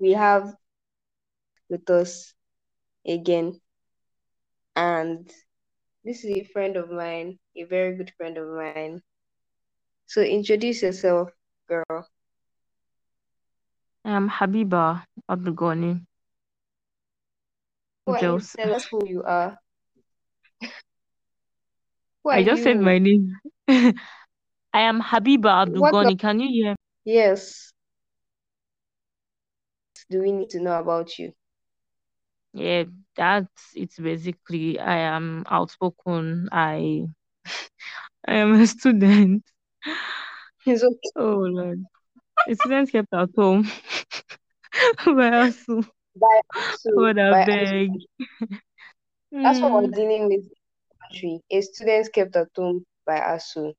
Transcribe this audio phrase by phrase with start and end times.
[0.00, 0.54] we have
[1.68, 2.34] with us
[3.06, 3.60] again.
[4.76, 5.30] And
[6.04, 9.02] this is a friend of mine, a very good friend of mine.
[10.06, 11.30] So introduce yourself,
[11.68, 12.06] girl.
[14.04, 15.36] I'm Habeebah are
[18.56, 19.58] Tell us who you are.
[22.24, 23.36] Who are I just said my name.
[23.68, 23.92] I
[24.74, 26.18] am Habeebah What Abdugoni.
[26.18, 26.74] Can you hear?
[27.04, 27.72] yes
[30.10, 31.32] do we need to know about you?
[32.52, 32.84] Yeah,
[33.16, 36.48] that's it's basically I am outspoken.
[36.50, 37.06] I
[38.26, 39.44] I am a student.
[40.66, 41.10] It's okay.
[41.16, 41.82] Oh Lord.
[42.46, 43.62] A student kept at home
[45.06, 45.88] by ASUU.
[46.14, 46.40] By
[46.84, 47.88] God I by beg.
[49.32, 49.92] That's what we're hmm.
[49.92, 50.44] dealing with
[51.00, 51.40] country.
[51.50, 53.72] A student kept at home by ASUU.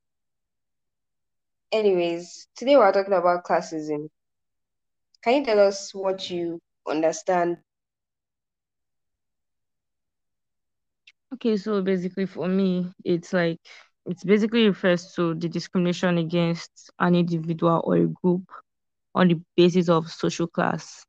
[1.71, 4.09] Anyways, today we're talking about classism.
[5.23, 7.57] Can you tell us what you understand?
[11.33, 13.59] Okay, so basically for me, it's like
[14.05, 18.43] it's basically refers to the discrimination against an individual or a group
[19.15, 21.05] on the basis of social class.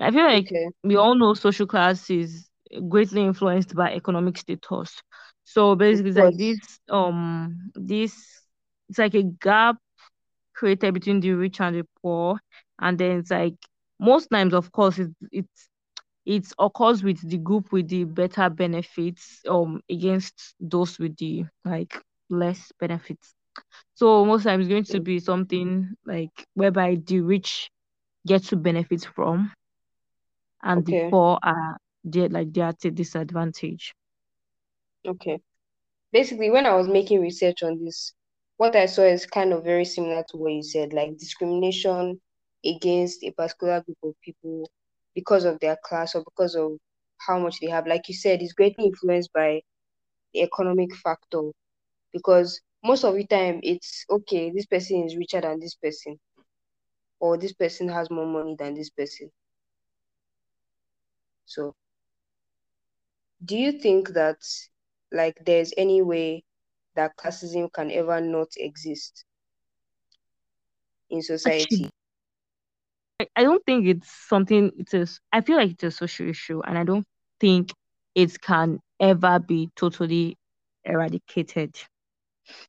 [0.00, 2.48] I feel like Okay, we all know social class is
[2.88, 5.02] greatly influenced by economic status.
[5.44, 6.58] So basically, like this
[6.90, 8.14] um this
[8.88, 9.76] it's like a gap
[10.54, 12.38] created between the rich and the poor,
[12.80, 13.56] and then it's like
[14.00, 15.68] most times, of course, it it's
[16.26, 21.94] it occurs with the group with the better benefits um against those with the like
[22.30, 23.34] less benefits.
[23.94, 27.70] So most times it's going to be something like whereby the rich
[28.26, 29.52] get to benefit from
[30.62, 33.94] and the poor are they like they are at a disadvantage.
[35.06, 35.40] okay.
[36.12, 38.14] Basically, when I was making research on this,
[38.56, 42.20] what I saw is kind of very similar to what you said, like discrimination
[42.64, 44.68] against a particular group of people
[45.14, 46.72] because of their class or because of
[47.26, 47.86] how much they have.
[47.86, 49.62] Like you said, it's greatly influenced by
[50.32, 51.50] the economic factor
[52.12, 56.18] because most of the time it's okay, this person is richer than this person,
[57.20, 59.30] or this person has more money than this person.
[61.46, 61.74] So,
[63.42, 64.36] do you think that
[65.10, 66.44] like there's any way
[66.94, 69.24] that classism can ever not exist
[71.10, 71.90] in society?
[73.20, 76.76] I don't think it's something it is I feel like it's a social issue and
[76.78, 77.06] I don't
[77.40, 77.72] think
[78.14, 80.36] it can ever be totally
[80.84, 81.74] eradicated.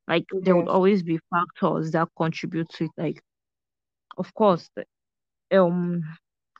[0.07, 2.91] Like there would always be factors that contribute to it.
[2.97, 3.21] Like
[4.17, 4.69] of course,
[5.53, 6.03] um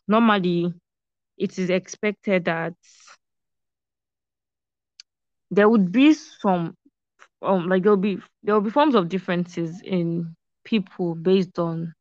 [0.08, 0.74] normally
[1.38, 2.74] it is expected that
[5.52, 6.76] there would be some
[7.42, 11.94] um like there'll be there'll be forms of differences in people based on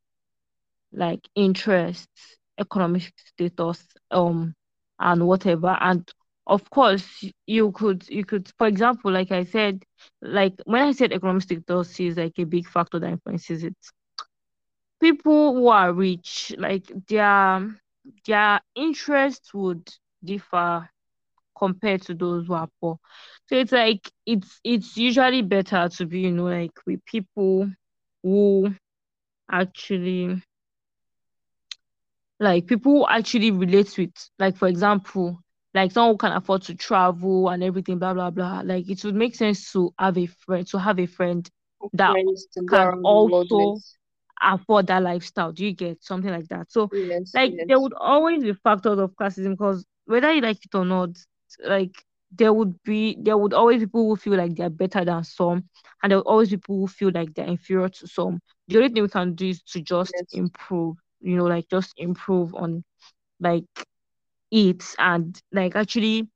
[0.97, 4.55] like interests, economic status, um,
[5.01, 5.77] and whatever.
[5.81, 6.09] And
[6.47, 9.85] of course, you could you could, for example, like I said,
[10.23, 13.77] like when I said economic status is like a big factor that influences it.
[15.01, 17.75] People who are rich, like their
[18.27, 19.89] their interests would
[20.25, 20.89] differ
[21.59, 22.99] compared to those who are poor.
[23.49, 27.71] So it's like it's it's usually better to be, you know, like with people
[28.23, 28.75] who
[29.51, 30.43] actually
[32.41, 35.41] like people actually relate with like for example
[35.75, 38.63] like someone who can afford to travel and everything blah blah blah.
[38.65, 41.49] Like it would make sense to have a friend to have a friend
[41.95, 43.81] that friends can also
[44.43, 45.53] afford that lifestyle.
[45.53, 46.71] Do you get something like that?
[46.73, 50.75] So Yes, like there would always be factors of classism because whether you like it
[50.75, 51.11] or not
[51.65, 55.25] like there would be there would always be people who feel like they're better than
[55.25, 55.65] some
[56.03, 58.41] and there would always be people who feel like they're inferior to some.
[58.69, 60.27] The only thing we can do is to just yes.
[60.33, 62.85] improve you know like just improve on
[63.41, 63.65] like
[64.51, 66.29] it and like actually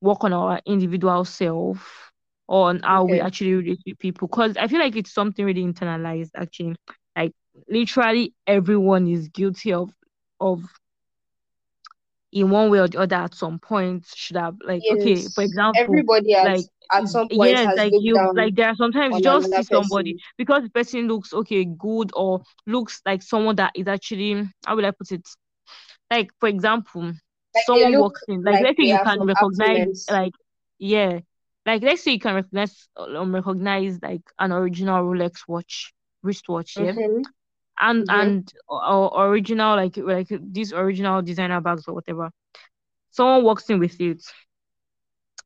[0.00, 2.10] work on our individual self
[2.48, 4.28] on how we actually relate with people.
[4.28, 6.76] Because I feel like it's something really internalized actually.
[7.16, 7.32] Like
[7.68, 9.90] literally everyone is guilty of
[10.40, 10.62] of
[12.32, 16.02] in one way or the other at some point should have like okay for example
[16.04, 19.20] Everybody at like at some point yes has like you like there are sometimes you
[19.20, 20.18] just see somebody person.
[20.38, 24.86] because the person looks okay good or looks like someone that is actually how will
[24.86, 25.26] I put it
[26.10, 27.12] like for example
[27.54, 30.10] Like someone walks in like like let's say you can recognize affluence.
[30.10, 30.32] like
[30.78, 31.20] yeah
[31.66, 35.92] like let's say you can recognize um, recognize like an original Rolex watch
[36.22, 37.22] wristwatch yeah Mm-hmm.
[37.80, 38.10] And Mm-hmm.
[38.10, 42.30] and or original like like these original designer bags or whatever
[43.10, 44.22] someone walks in with it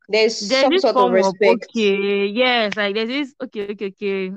[0.09, 1.47] There's there's some this sort of form of respect.
[1.47, 4.31] okay yes like there's this okay okay okay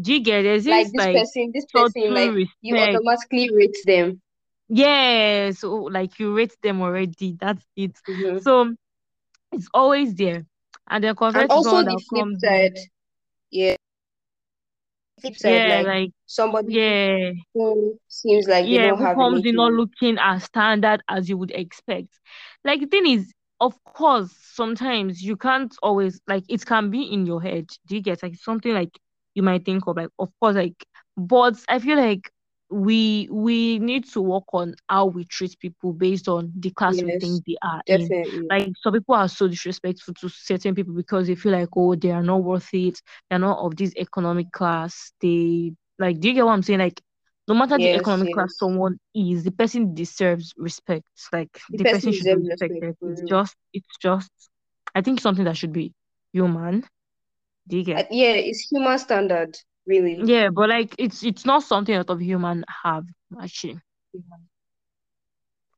[0.00, 2.76] do you get there's Like this this like person, this person, like subtle you respect
[2.78, 4.20] automatically rate them.
[4.68, 7.36] yeah, so like you rate them already.
[7.40, 7.98] That's it.
[8.08, 8.38] Mm-hmm.
[8.38, 8.74] So
[9.52, 10.46] it's always there.
[10.88, 12.76] And then And compared to also the flip comes side,
[13.50, 13.76] yeah,
[15.22, 19.18] flip side, yeah, like like somebody yeah, who seems like they yeah, don't who have
[19.18, 22.08] comes in not looking as standard as you would expect.
[22.64, 27.26] Like the thing is, of course, sometimes you can't always like it can be in
[27.26, 27.68] your head.
[27.86, 28.98] Do you get like something like
[29.34, 30.84] you might think of like of course like
[31.16, 32.30] but I feel like
[32.72, 37.12] we we need to work on how we treat people based on the class we
[37.12, 38.14] think they are in.
[38.50, 42.10] Like some people are so disrespectful to certain people because they feel like oh they
[42.10, 45.12] are not worth it, they're not of this economic class.
[45.20, 46.80] They like do you get what I'm saying?
[46.80, 47.00] Like
[47.48, 51.06] no matter the Yes, economic class someone is, the person deserves respect.
[51.32, 52.96] Like The the person person should be deserves respect respected.
[53.06, 54.30] It's just it's just
[54.94, 55.92] I think something that should be
[56.32, 56.84] human.
[57.68, 58.02] Do you get?
[58.02, 60.24] Uh, yeah, it's human standard, really.
[60.24, 63.04] Yeah, but like it's it's not something that of human have
[63.40, 63.80] actually.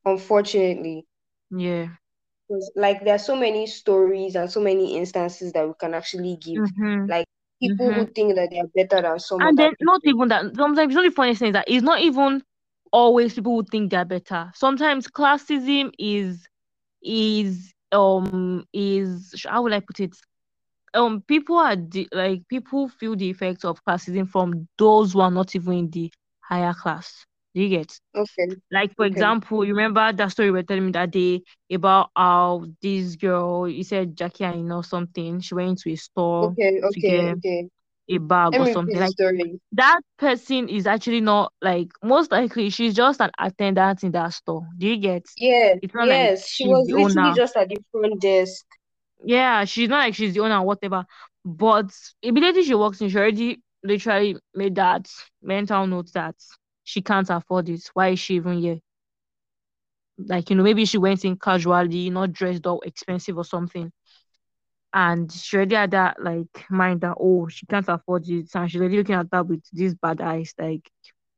[0.04, 1.06] Unfortunately,
[1.50, 1.96] Yeah.
[2.48, 6.36] because like there are so many stories and so many instances that we can actually
[6.36, 6.62] give.
[6.62, 7.06] Mm-hmm.
[7.08, 7.26] Like
[7.60, 8.04] people Mm-hmm.
[8.04, 10.04] who think that they are better than some And then not people.
[10.04, 10.54] even that.
[10.56, 12.42] Sometimes you know the funny thing is that it's not even
[12.92, 14.50] always people who think they're better.
[14.54, 16.46] Sometimes classism is
[17.02, 20.16] is um is how would I put it?
[20.94, 21.76] Um people are
[22.12, 26.10] like people feel the effects of classism from those who are not even in the
[26.40, 27.26] higher class.
[27.54, 27.98] Do you get?
[28.14, 31.42] Okay, Like for okay, example, you remember that story you were telling me that day
[31.72, 35.96] about how this girl, you said Jackie and you know something, she went into a
[35.96, 37.68] store okay, to okay, get okay.
[38.08, 39.00] a bag or something.
[39.00, 39.60] Like story.
[39.72, 44.66] that person is actually not like most likely she's just an attendant in that store.
[44.78, 45.24] Do you get?
[45.36, 47.34] Yeah, It's not like yes, she was literally owner.
[47.34, 48.64] just at the front desk.
[49.24, 51.06] Yeah, she's not like she's the owner or whatever.
[51.44, 51.92] But
[52.22, 55.08] immediately she walks in, she already literally made that
[55.42, 56.36] mental note that
[56.84, 57.90] she can't afford it.
[57.94, 58.80] Why is she even here?
[60.18, 63.90] Like, you know, maybe she went in casually, not dressed up expensive or something.
[64.92, 68.48] And she already had that like mind that oh she can't afford it.
[68.54, 70.88] And she's already looking at that with these bad eyes, like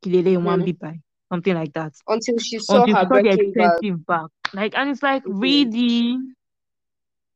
[0.04, 1.00] Kilele one hmm be by
[1.32, 1.94] something like that.
[2.08, 3.82] Until she saw Until her she saw the Birkin bag.
[3.82, 4.28] expensive bag.
[4.52, 6.18] Like and it's like hmm really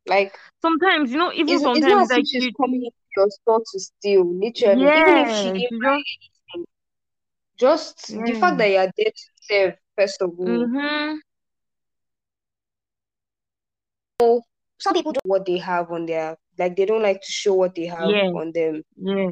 [0.07, 3.29] Like sometimes, you know, even it's sometimes it's if like she's she coming into your
[3.31, 4.91] store to steal, literally.
[4.95, 6.67] Even if she didn't buy just anything,
[7.59, 10.47] just the fact that you're there to serve, first of all.
[10.47, 11.17] Mm-hmm.
[14.21, 14.43] So
[14.79, 17.75] Some people don't what they have on their like they don't like to show what
[17.75, 18.83] they have Yeah, on them.
[18.97, 19.31] yeah.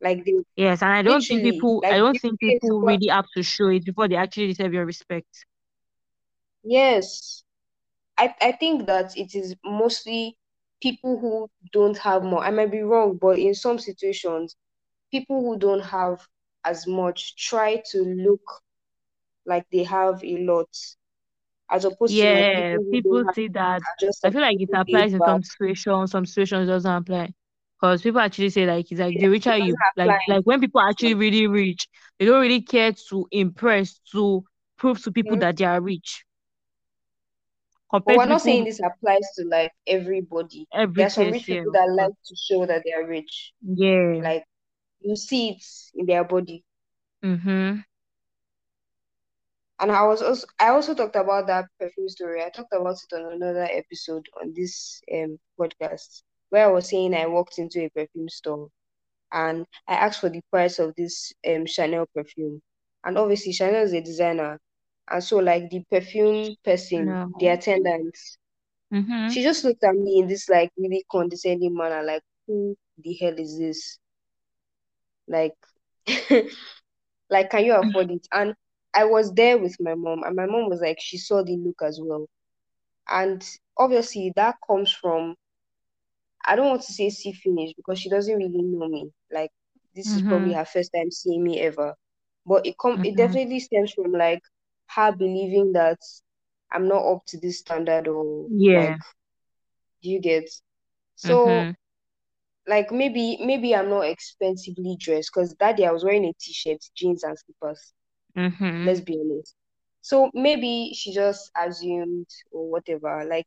[0.00, 3.42] Like they Yes, and I don't think people I don't think people really have to
[3.42, 5.46] show it before they actually deserve your respect.
[6.64, 7.42] yes.
[8.20, 10.38] I, I think that it is mostly
[10.82, 12.44] people who don't have more.
[12.44, 14.56] I might be wrong, but in some situations,
[15.12, 16.28] people who don't have
[16.64, 18.42] as much try to look
[19.46, 20.68] like they have a lot,
[21.70, 23.82] as opposed to like Yeah, people people see that.
[24.22, 27.32] I feel like it applies in some situations, some situations doesn't apply.
[27.80, 30.60] Because people actually say like it's like Yeah, the richer you like apply like when
[30.60, 31.88] people are actually really rich,
[32.18, 34.44] they don't really care to impress to
[34.76, 35.38] prove to people Mhm.
[35.38, 36.24] that they are rich
[37.90, 40.66] But compared we're to not saying this applies to like everybody.
[40.72, 43.52] There every are some rich people that like to show that they are rich.
[43.62, 44.20] Yeah.
[44.22, 44.44] Like
[45.00, 45.64] you see it
[45.94, 46.64] in their body.
[47.24, 47.80] Mm-hmm.
[49.80, 52.44] And I was also I also talked about that perfume story.
[52.44, 57.14] I talked about it on another episode on this um podcast where I was saying
[57.14, 58.68] I walked into a perfume store
[59.32, 62.62] and I asked for the price of this um Chanel perfume.
[63.04, 64.60] And obviously Chanel is a designer.
[65.10, 67.34] And so like the perfume person, No.
[67.34, 68.16] the attendant,
[68.92, 69.28] Mm-hmm.
[69.28, 73.34] she just looked at me in this like really condescending manner, like, who the hell
[73.38, 73.98] is this?
[75.28, 75.56] Like
[77.30, 78.26] like can you afford it?
[78.32, 78.54] And
[78.94, 81.80] I was there with my mom, and my mom was like, she saw the look
[81.82, 82.26] as well.
[83.08, 83.44] And
[83.76, 85.36] obviously that comes from
[86.44, 89.10] I don't want to say see finish because she doesn't really know me.
[89.30, 89.50] Like
[89.94, 90.54] this is probably Mm-hmm.
[90.54, 91.94] her first time seeing me ever.
[92.46, 93.16] But it come it Mm-hmm.
[93.16, 94.42] definitely stems from like
[94.94, 95.98] her believing that
[96.72, 98.74] I'm not up to this standard or Yeah.
[98.74, 98.98] like
[100.00, 100.48] you get
[101.14, 101.76] so Mm-hmm.
[102.66, 106.78] like maybe maybe I'm not expensively dressed because that day I was wearing a t-shirt,
[106.94, 107.92] jeans and slippers.
[108.36, 108.86] Mm-hmm.
[108.86, 109.54] Let's be honest.
[110.02, 113.24] So maybe she just assumed or whatever.
[113.28, 113.46] Like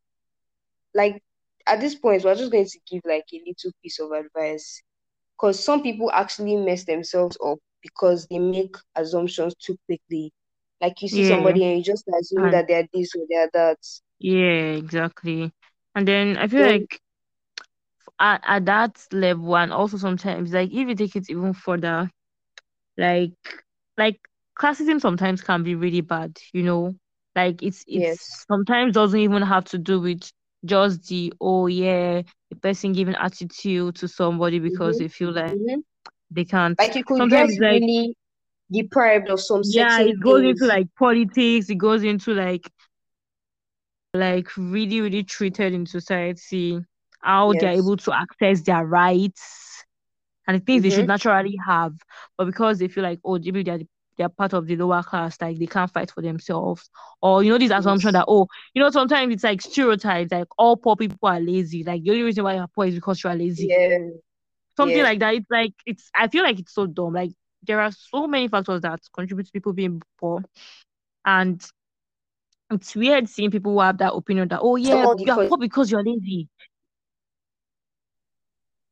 [0.93, 1.21] like
[1.67, 4.81] at this point we're just going to give like a little piece of advice
[5.37, 10.31] because some people actually mess themselves up because they make assumptions too quickly.
[10.83, 11.25] Like you see Yeah.
[11.25, 13.79] somebody and you just assume And that they're this or they're that.
[14.19, 15.51] yeah, exactly.
[15.95, 17.01] And then I feel Then like
[18.19, 22.09] at, at that level and also sometimes like if you take it even further
[22.97, 23.33] like
[23.97, 24.19] like
[24.59, 26.95] classism sometimes can be really bad, you know.
[27.35, 28.45] Like it's it's Yes.
[28.49, 30.21] sometimes doesn't even have to do with
[30.65, 34.99] just the oh yeah, the person giving attitude to somebody because Mm-hmm.
[34.99, 35.79] they feel like Mm-hmm.
[36.31, 36.79] they can't.
[36.79, 38.15] Like you could Sometimes get like really
[38.73, 42.69] deprived of some yeah, it goes into like politics, it goes into like
[44.13, 46.79] like really, really treated in society,
[47.21, 49.83] how they're able to access their rights
[50.47, 51.07] and the things they should Mm-hmm.
[51.07, 51.93] naturally have,
[52.37, 53.79] but because they feel like, oh, maybe they're
[54.17, 56.89] they're part of the lower class, like they can't fight for themselves,
[57.21, 58.15] or you know, this assumption Yes.
[58.15, 62.03] that oh, you know, sometimes it's like stereotypes, like all poor people are lazy, like
[62.03, 63.99] the only reason why you're poor is because you are lazy, Yeah.
[64.77, 65.03] something Yeah.
[65.03, 65.35] like that.
[65.35, 67.13] It's like it's I feel like it's so dumb.
[67.13, 67.31] Like
[67.65, 70.43] there are so many factors that contribute to people being poor,
[71.25, 71.61] and
[72.71, 75.57] it's weird seeing people who have that opinion that oh yeah, Someone you are poor
[75.57, 76.49] because you're lazy.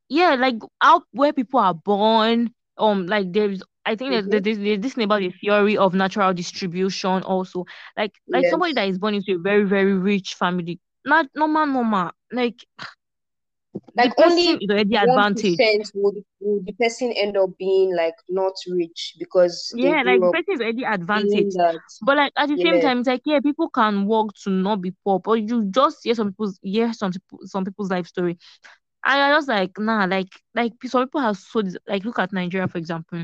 [0.10, 4.30] yeah, like out where people are born, um, like there's I think mm-hmm.
[4.30, 7.66] there's, there's this thing about the theory of natural distribution also.
[7.98, 8.90] Like like somebody that Yes.
[8.90, 12.12] is born into a very, very rich family, not normal, normal.
[12.32, 12.66] Like
[13.96, 15.74] the Like person only is already one advantaged.
[15.94, 20.54] would would the person end up being like not rich because Yeah, like the person
[20.56, 20.84] is already
[21.56, 21.82] that.
[22.02, 24.94] But like at the same time, it's like yeah, people can work to not be
[25.04, 27.12] poor, but you just hear some people's hear some
[27.46, 28.38] some people's life story.
[29.06, 32.68] And I was like, nah, like like some people have so like look at Nigeria
[32.68, 33.24] for example.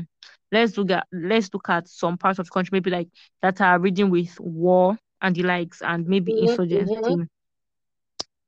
[0.52, 3.08] Let's look at let's look at some parts of the country maybe like
[3.42, 6.56] that are reading with war and the likes and maybe Mm-hmm.
[6.88, 7.14] Mm-hmm.
[7.16, 7.28] insurgency.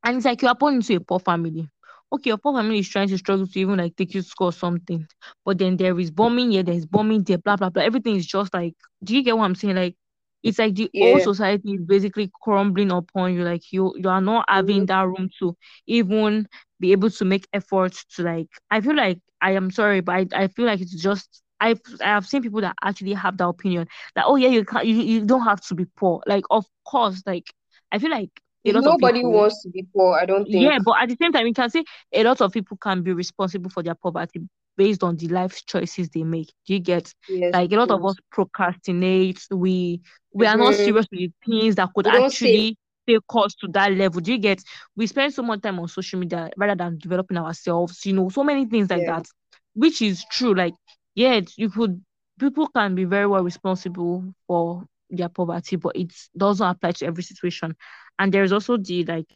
[0.05, 1.69] And it's like you are born into a poor family.
[2.13, 4.49] Okay, your poor family is trying to struggle to even like take you to school
[4.49, 5.07] or something.
[5.45, 7.83] But then there is bombing here, there's bombing there, blah blah blah.
[7.83, 9.77] Everything is just like do you get what I'm saying?
[9.77, 9.97] Like
[10.43, 13.45] it's like the whole society is basically crumbling upon you.
[13.45, 14.49] Like you you are not Mm-hmm.
[14.49, 16.47] having that room to even
[16.81, 20.45] be able to make efforts to like I feel like I am sorry, but I,
[20.45, 23.87] I feel like it's just I've I have seen people that actually have that opinion
[24.15, 26.23] that oh yeah you can't you, you don't have to be poor.
[26.27, 27.53] Like of course, like
[27.93, 28.31] I feel like
[28.67, 30.75] a lot Nobody people wants to be poor, I don't think.
[30.75, 33.13] yeah, but at the same time, you can say a lot of people can be
[33.13, 34.41] responsible for their poverty
[34.77, 36.49] based on the life choices they make.
[36.67, 40.01] Do you get Yes, like a lot of us procrastinate, we
[40.33, 40.77] we are not Mm-hmm.
[40.77, 42.67] serious with the things that could We don't save.
[42.67, 42.77] actually
[43.07, 44.21] take us to that level.
[44.21, 44.63] Do you get
[44.97, 48.43] we spend so much time on social media rather than developing ourselves, you know, so
[48.45, 49.07] many things like Yeah.
[49.07, 49.27] that,
[49.75, 50.55] which is true.
[50.55, 50.75] Like,
[51.15, 52.03] yeah, you could
[52.39, 57.23] people can be very well responsible for their poverty, but it doesn't apply to every
[57.23, 57.75] situation.
[58.21, 59.27] And there's also the like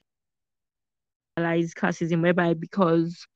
[1.36, 3.26] realize classism whereby because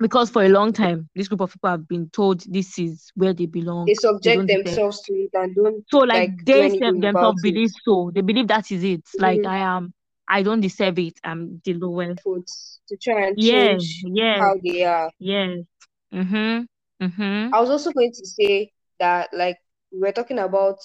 [0.00, 3.32] because for a long time this group of people have been told this is where
[3.34, 6.66] they belong They they subject don't themselves to it and don't so like like they
[6.78, 7.60] them, anything about themselves it.
[7.60, 8.10] believe so.
[8.14, 9.02] They believe that is it.
[9.18, 9.46] Like Mm-hmm.
[9.46, 9.92] i am
[10.28, 11.14] i don't deserve it.
[11.24, 12.22] I'm the lowest.
[12.88, 14.40] To try and yeah change yes.
[14.40, 15.10] how they are.
[15.18, 15.58] yes.
[16.12, 16.62] Mm-hmm.
[17.04, 17.50] Mm-hmm.
[17.52, 19.58] I was also going to say that like
[19.92, 20.78] we we're talking about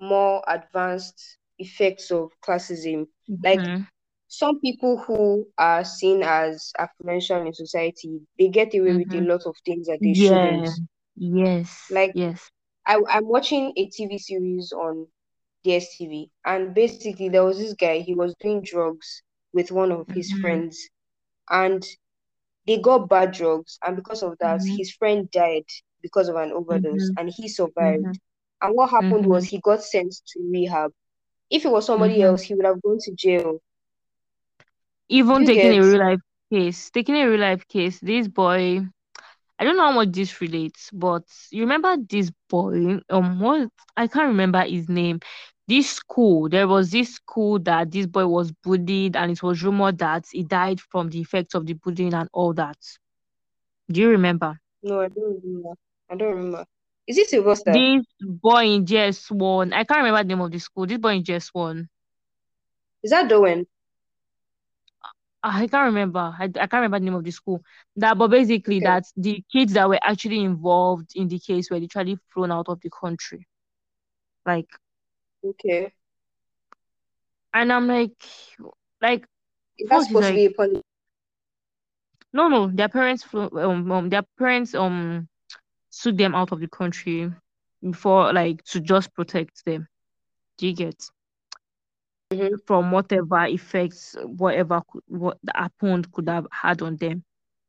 [0.00, 3.06] more advanced effects of classism.
[3.42, 3.82] Like mm-hmm.
[4.28, 9.26] some people who are seen as affluential in society, they get away with a mm-hmm.
[9.26, 10.28] lot of things that they yeah.
[10.28, 10.70] shouldn't.
[11.16, 11.86] yes.
[11.90, 12.50] Like yes.
[12.86, 15.06] I, I'm watching a TV series on
[15.66, 19.22] DSTV, and basically there was this guy, he was doing drugs
[19.52, 20.42] with one of his mm-hmm.
[20.42, 20.88] friends,
[21.50, 21.84] and
[22.66, 24.76] they got bad drugs, and because of that, mm-hmm.
[24.76, 25.64] his friend died
[26.02, 27.18] because of an overdose, mm-hmm.
[27.18, 27.48] and he mm-hmm.
[27.48, 28.18] Survived.
[28.62, 29.30] And what happened mm-hmm.
[29.30, 30.92] was he got sent to rehab.
[31.50, 33.60] If it was somebody mm-hmm else, he would have gone to jail.
[35.08, 36.20] Even you taking a real life
[36.52, 38.80] case taking a real life case this boy
[39.58, 42.98] I don't know how much this relates, but you remember this boy?
[43.10, 45.20] Um, what I can't remember his name.
[45.68, 49.98] This school, there was this school that this boy was bullied, and it was rumored
[49.98, 52.78] that he died from the effects of the bullying and all that.
[53.90, 54.58] Do you remember?
[54.82, 55.74] No, I don't remember.
[56.10, 56.66] I don't remember.
[57.08, 57.84] Is it Sylvester?
[57.84, 60.86] This boy in JS1, I can't remember the name of the school.
[60.86, 61.88] This boy in JS1,
[63.02, 63.66] Is that Dowen?
[65.42, 66.34] I can't remember.
[66.38, 67.62] I, I can't remember the name of the school.
[67.96, 68.80] That, but basically, Okay.
[68.80, 72.80] that the kids that were actually involved in the case were literally thrown out of
[72.80, 73.46] the country.
[74.46, 74.68] Like,
[75.44, 75.92] Okay.
[77.54, 78.12] and I'm like,
[79.00, 79.26] like
[79.78, 80.50] Is that supposed to be a
[82.32, 85.28] no no their parents flew, um, um their parents um
[86.02, 87.32] took them out of the country
[87.82, 89.88] before like to just protect them.
[90.58, 91.10] Do you get?
[92.32, 92.56] Mm-hmm.
[92.66, 97.22] from whatever effects whatever could, what happened could have had on them.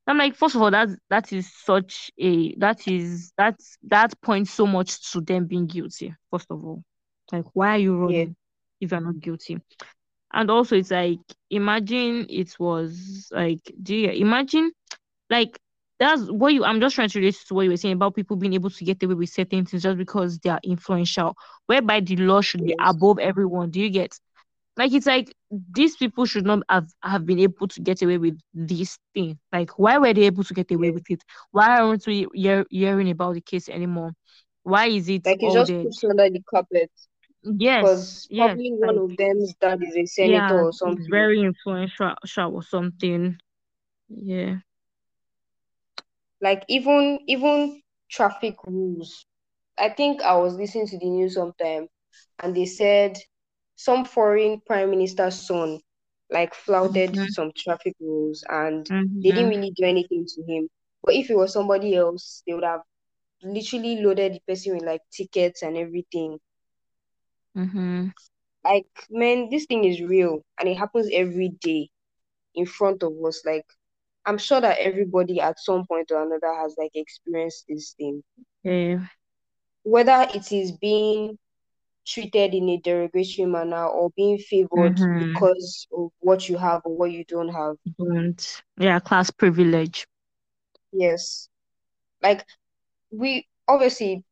[0.08, 4.52] I'm like first of all that that is such a that is that's that points
[4.52, 6.84] so much to them being guilty first of all.
[7.32, 8.26] Like why are you Yeah.
[8.26, 8.36] running
[8.82, 9.60] if you're not guilty?
[10.34, 11.20] And also it's like
[11.50, 14.72] imagine it was like do you imagine
[15.30, 15.60] like
[16.00, 18.36] that's what you I'm just trying to relate to what you were saying about people
[18.38, 21.36] being able to get away with certain things just because they are influential,
[21.68, 23.72] whereby the law should be above everyone.
[23.72, 24.18] Do you get?
[24.78, 28.40] Like it's like these people should not have, have been able to get away with
[28.54, 29.40] this thing.
[29.52, 31.24] Like why were they able to get away with it?
[31.52, 34.12] Why aren't we hear, hearing about the case anymore?
[34.64, 35.82] Why is it Like it's just dead?
[35.82, 36.92] pushed under the carpet
[37.44, 41.06] Yes, because yes, probably one like of them's dad is a senator yeah, or something.
[41.10, 42.16] very influential
[42.54, 43.38] or something.
[44.10, 44.58] Yeah.
[46.42, 49.26] Like even even traffic rules.
[49.78, 51.88] I think I was listening to the news sometime
[52.40, 53.18] and they said
[53.76, 55.80] some foreign prime minister's son
[56.30, 58.90] like flouted Mhm, some traffic rules and
[59.24, 60.70] they didn't really do anything to him.
[61.04, 62.82] But if it was somebody else, they would have
[63.44, 66.40] literally loaded the person with like tickets and everything.
[67.56, 68.08] Mm-hmm.
[68.64, 71.90] Like, man, this thing is real and it happens every day
[72.56, 73.44] in front of us.
[73.46, 73.66] Like,
[74.28, 78.24] I'm sure that everybody at some point or another has like experienced this thing.
[78.64, 79.00] Yeah.
[79.84, 81.40] Whether it is being
[82.06, 85.20] treated in a derogatory manner or being favored Mhm.
[85.20, 87.78] because of what you have or what you don't have.
[87.98, 88.64] Don't.
[88.78, 90.08] Yeah, class privilege.
[90.92, 91.50] Yes.
[92.22, 92.46] Like
[93.12, 94.24] we obviously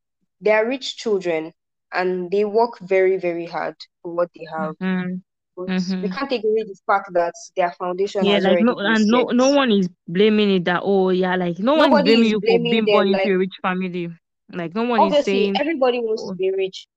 [0.41, 1.53] they are rich children
[1.91, 4.75] and they work very, very hard for what they have.
[4.79, 5.21] Mhm,
[5.57, 5.67] But
[6.01, 9.27] we can't take away the fact that their foundation Yeah, like already no, and no,
[9.27, 9.35] set.
[9.35, 12.41] no one is blaming it that oh yeah, like no one is blaming is you
[12.41, 14.09] for being born into Like a rich family.
[14.51, 16.87] Like no one is obviously saying everybody wants to oh be rich.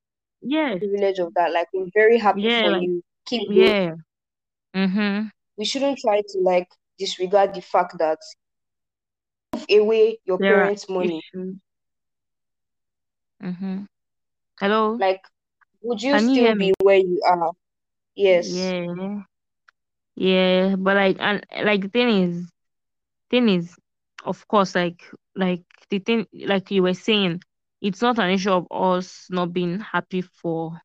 [0.42, 1.52] yes, Privilege of that.
[1.52, 3.02] Like we're very happy yeah, for like you.
[3.26, 3.94] Keep yeah.
[4.74, 5.30] Mhm.
[5.56, 8.18] We shouldn't try to like disregard the fact that
[9.68, 11.22] give away your There are parents' money.
[13.42, 13.86] Mhm.
[14.60, 14.96] Hello?
[14.98, 15.22] Like
[15.82, 16.68] would you Can you still me?
[16.68, 17.52] be where you are?
[18.18, 18.74] Yes.
[18.74, 19.22] Yeah.
[20.16, 22.50] Yeah, but like and like the thing is
[23.30, 23.76] thing is
[24.24, 25.02] of course like
[25.36, 27.40] like the thing like you were saying,
[27.80, 30.80] it's not an issue of us not being happy for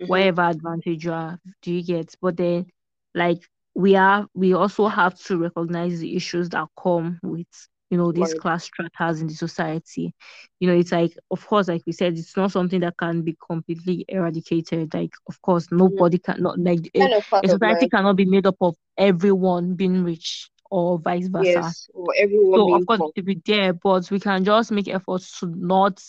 [0.00, 0.06] Mhm.
[0.06, 2.14] whatever advantage you have, do you get?
[2.20, 2.66] But then
[3.14, 7.46] like we are we also have to recognize the issues that come with
[7.90, 8.34] you know these Right.
[8.34, 10.14] class strata has in the society.
[10.60, 13.36] You know, it's like of course, like we said, it's not something that can be
[13.46, 14.94] completely eradicated.
[14.94, 16.06] Like of course, Mhm.
[16.06, 20.04] nobody can not like a, Kind a society cannot be made up of everyone being
[20.04, 21.74] rich or vice versa.
[21.74, 21.90] Yes.
[21.94, 23.12] Or everyone So of course poor.
[23.14, 26.00] it will be there, but we can just make efforts to not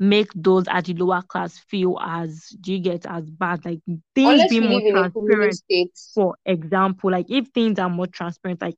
[0.00, 3.64] make those at the lower class feel as do you get as bad.
[3.64, 3.80] Like
[4.14, 7.88] things Unless we more live in a communist transparent, for example, like if things are
[7.90, 8.76] more transparent, like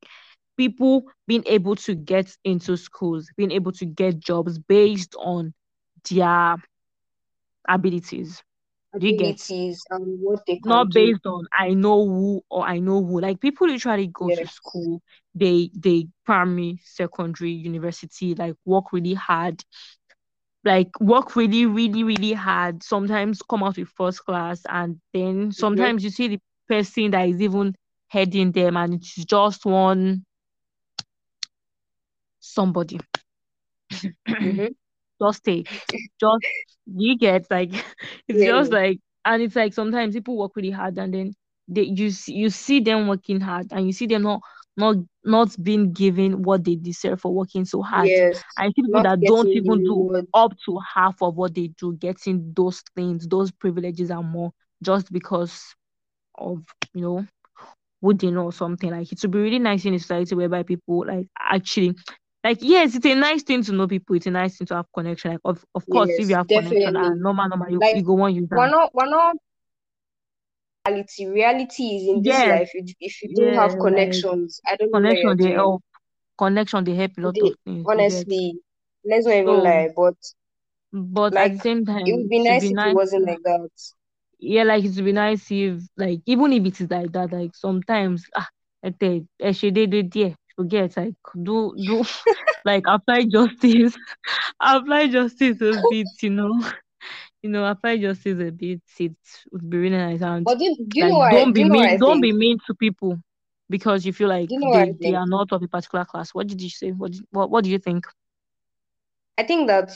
[0.61, 5.55] people being able to get into schools, being able to get jobs based on
[6.11, 6.57] their
[7.69, 8.43] abilities.
[8.99, 9.37] Do you get?
[9.37, 10.93] abilities and what they not do.
[10.93, 13.21] based on I know who or I know who.
[13.21, 15.01] Like people literally go to school,
[15.35, 19.63] they they primary, secondary, university, like work really hard,
[20.65, 22.83] like work really, really, really hard.
[22.83, 25.91] Sometimes come out with first class, and then Mhm.
[25.91, 27.75] sometimes you see the person that is even
[28.09, 30.25] heading them, and it's just one
[32.41, 33.01] somebody.
[34.41, 34.75] Mhm.
[35.23, 35.69] just take,
[36.21, 36.47] just
[36.87, 37.71] you get like
[38.29, 38.45] it's Yeah.
[38.45, 41.33] just like and it's like sometimes people work really hard and then
[41.69, 44.41] they you you see them working hard and you see them not
[44.77, 48.13] not not being given what they deserve for working so hard.
[48.13, 48.43] Yes.
[48.57, 52.53] I see people that don't even do up to half of what they do, getting
[52.57, 55.75] those things, those privileges and more just because
[56.39, 56.63] of
[56.95, 57.27] you know
[58.01, 58.91] who they know or something.
[58.91, 61.95] Like it would be really nice in a society whereby people like actually
[62.45, 64.17] like yes, it's a nice thing to know people.
[64.17, 65.33] It's a nice thing to have connection.
[65.33, 66.97] Like of, of course, if you have connection definitely.
[66.97, 69.37] and normal, normal, you, Like you go on use we're not we're not
[70.87, 71.27] reality.
[71.27, 72.71] Reality is in this Yes, life.
[72.75, 75.83] If, if you don't have like connections, I don't know what you're connection they help.
[76.39, 77.89] Connection they help a lot They of things.
[77.95, 78.61] You honestly,
[79.05, 80.17] let's not even so, lie, but
[80.93, 83.43] but at like the same time, it would be nice be if it wasn't like
[83.45, 83.71] that.
[84.39, 87.55] Yeah, like it would be nice if like even if it is like that, like
[87.55, 88.49] sometimes ah,
[88.83, 92.05] like they do there forget like do do
[92.65, 93.97] like apply justice,
[94.61, 96.61] apply justice a bit, you know.
[97.43, 98.81] you know, apply justice a bit.
[98.99, 99.17] It
[99.53, 101.89] would be really nice and But do, do like, what, don't be you know what
[101.89, 103.19] I mean, don't be mean to people
[103.71, 106.35] because you feel like you know they they are not of a particular class.
[106.35, 106.91] What did you say?
[106.93, 108.07] What did, what what do you think?
[109.39, 109.91] I think that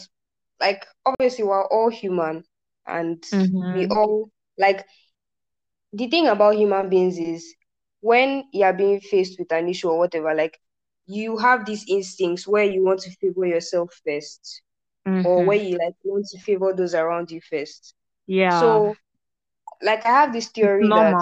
[0.60, 2.44] like obviously we're all human
[2.86, 3.24] and
[3.70, 3.88] we Mm-hmm.
[3.88, 4.86] all like
[5.92, 7.54] the thing about human beings is
[8.04, 10.58] when you're being faced with an issue or whatever, like
[11.06, 14.62] you have these instincts where you want to favor yourself first
[15.22, 15.58] or where Mm-hmm.
[15.58, 17.94] you like want to favor those around you first.
[18.26, 18.96] Yeah, So
[19.82, 21.18] like I have this theory that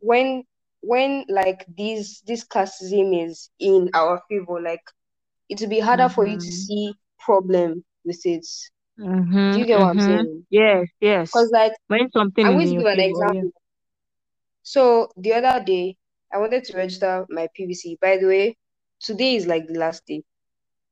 [0.00, 0.44] when
[0.82, 4.84] when like these this classism is in our favor, like
[5.48, 6.64] it will be harder for you to Mm-hmm.
[6.64, 8.46] see problem with it.
[9.50, 9.60] Do Mm-hmm.
[9.60, 10.24] you get what I'm Mm-hmm.
[10.24, 10.46] saying?
[10.50, 11.30] Yes, yes.
[11.32, 13.52] Because like When something I'm is going in to your give an example.
[14.72, 15.96] So the other day,
[16.32, 17.98] I wanted to register my PVC.
[18.00, 18.56] By the way,
[19.00, 20.22] today is like the last day.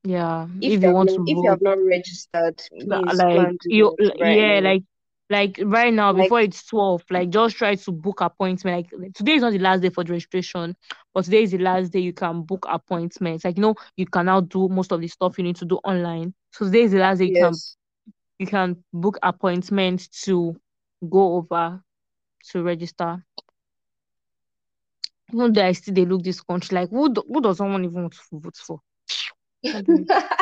[0.03, 0.47] Yeah.
[0.61, 3.57] If If you want not, to if you have not registered, la- please go like
[3.67, 4.63] you, right yeah, now.
[4.63, 4.83] like
[5.29, 8.77] like right now Like before it's 12, like just try to book appointment.
[8.77, 10.75] Like like, today is not the last day for the registration,
[11.13, 13.45] but today is the last day you can book appointments.
[13.45, 15.77] Like you know, you can now do most of the stuff you need to do
[15.83, 16.33] online.
[16.51, 17.61] So today is the last day you can
[18.39, 20.55] you can book appointments to
[21.09, 21.81] go over
[22.51, 23.23] to register.
[25.33, 28.01] Even though I still they look this country like who do, who does someone even
[28.03, 28.81] want to vote for?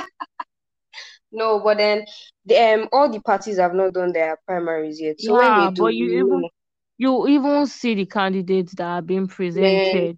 [1.32, 2.06] No, but then
[2.45, 5.19] the um all the parties have not done their primaries yet.
[5.21, 6.50] So when they Yeah, do, but you we even know.
[6.98, 10.17] you even see the candidates that are being Man, presented,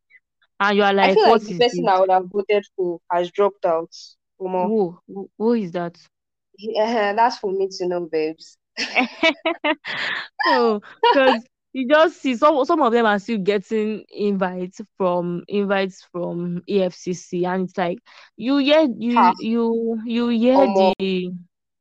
[0.59, 1.89] and you are like, I feel like what the person this?
[1.89, 3.91] I would have voted for has dropped out.
[4.37, 5.97] Who who, who is that?
[6.57, 8.57] Yeah, that's for me to know, babes.
[10.45, 11.45] oh, because
[11.77, 17.45] you just see some some of them are still getting invites from invites from EFCC,
[17.45, 17.99] and it's like
[18.37, 20.93] you hear you you you hear the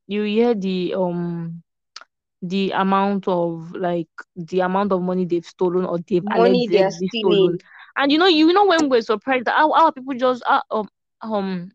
[0.07, 1.63] you hear the um
[2.41, 6.91] the amount of like the amount of money they've stolen or they've Money they are
[6.91, 7.59] stealing.
[7.97, 10.87] and you know you know when we're surprised that how, how people just uh, um
[11.21, 11.71] um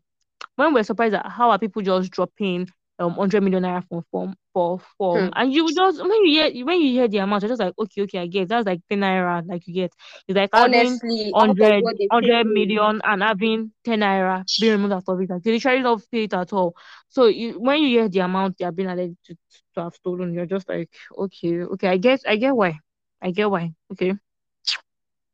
[0.55, 2.67] when we're surprised at how are people just dropping
[2.99, 5.35] um 100 million naira from form for form Hmm.
[5.35, 8.01] and you just when you hear when you hear the amount you're just like okay
[8.03, 9.91] okay I get that's like 10 naira like you get
[10.27, 12.47] it's like Honestly, out 100 what they pay 100 me.
[12.47, 16.23] million and having 10 naira being removed out of it like they literally don't pay
[16.23, 16.75] it at all
[17.09, 19.35] so you when you hear the amount they have been alleged to,
[19.75, 22.79] to have stolen you're just like okay okay I get I get why
[23.21, 24.13] I get why okay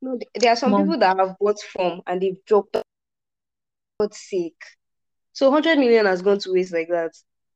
[0.01, 2.81] No, there are some mom people that have bought from and they've dropped for
[3.99, 4.61] God's sake.
[5.33, 7.11] So 100 million has gone to waste like that.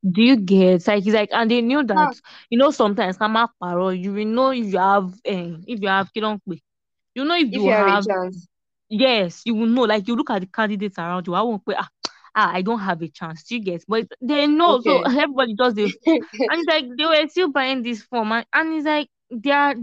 [0.09, 2.11] Do you get like he's like and they knew that
[2.49, 6.09] you know sometimes kama paro you will know if you have eh, if you have
[6.13, 8.47] you know if if you you have a chance.
[8.89, 11.75] yes you will know like you look at the candidates around you I won't pay
[11.77, 11.89] ah,
[12.35, 13.43] ah I don't have a chance.
[13.43, 13.83] Do you get?
[13.87, 15.95] But they know so everybody does this.
[16.49, 19.75] And it's like they were still buying this form and, and it's like they are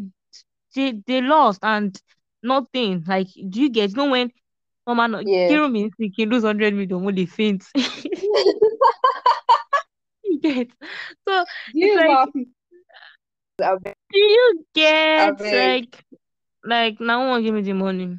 [0.74, 2.00] they they lost and
[2.42, 3.04] nothing.
[3.06, 3.90] Like do you get?
[3.90, 4.30] You know when
[4.86, 5.48] oh man Yeah.
[5.48, 7.64] Kiru means he can lose hundred million when they faint
[10.32, 10.68] you get
[11.28, 12.52] so you like how people
[13.62, 16.04] are very- Do you get like
[16.64, 18.18] like now one give me the money?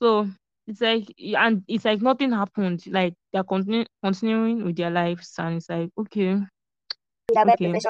[0.00, 0.28] So
[0.66, 2.84] it's like and it's like nothing happened.
[2.86, 6.40] Like they're continu- continuing with their lives and it's like okay,
[7.28, 7.80] they are very okay.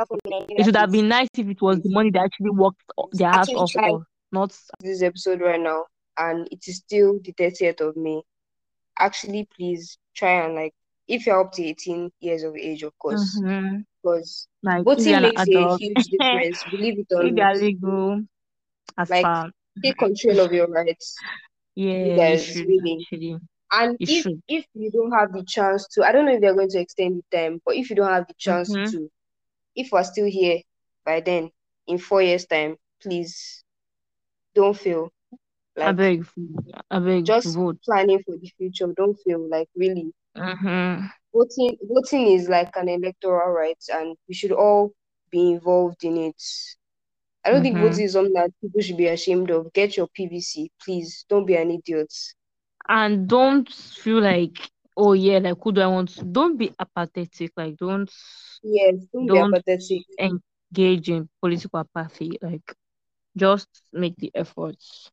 [0.57, 2.83] It should have been nice if it was the money that actually worked
[3.13, 5.85] their ass off for, not this episode right now
[6.19, 8.23] and it is still the 30th of May.
[8.99, 10.75] Actually, please try and like
[11.09, 13.85] if you're up to 18 years of age, of course, Mhm.
[14.03, 17.51] because like voting makes a huge difference, believe it or if not.
[17.59, 18.23] legal
[18.97, 19.51] as Like far
[19.83, 21.25] take control of your rights,
[21.75, 23.05] yeah, guys, really.
[23.05, 23.39] actually
[23.73, 24.43] And you if should.
[24.49, 27.23] if you don't have the chance to, I don't know if they're going to extend
[27.31, 28.91] the time, but if you don't have the chance Mm-hmm.
[28.91, 29.11] to,
[29.75, 30.61] if we're still here
[31.05, 31.51] by then,
[31.87, 33.65] in four years' time, please
[34.55, 35.11] don't feel
[35.83, 36.25] I like beg,
[36.91, 37.79] I beg just vote.
[37.85, 38.93] planning for the future.
[38.97, 41.09] Don't feel like really Mm-hmm.
[41.35, 41.77] voting.
[41.83, 44.93] Voting is like an electoral right, and we should all
[45.31, 46.43] be involved in it.
[47.45, 47.81] I don't think Mm-hmm.
[47.81, 49.73] voting is something that people should be ashamed of.
[49.73, 51.25] Get your PVC, please.
[51.29, 52.13] Don't be an idiot.
[52.89, 57.53] and don't feel like oh yeah like who do i want to don't be apathetic
[57.57, 58.11] like don't
[58.63, 60.05] Yes, don't be don't apathetic.
[60.21, 62.75] engage in political apathy like
[63.37, 65.11] just make the efforts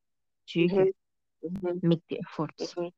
[0.47, 0.89] do you hmm get
[1.43, 2.89] hmm make the efforts hmm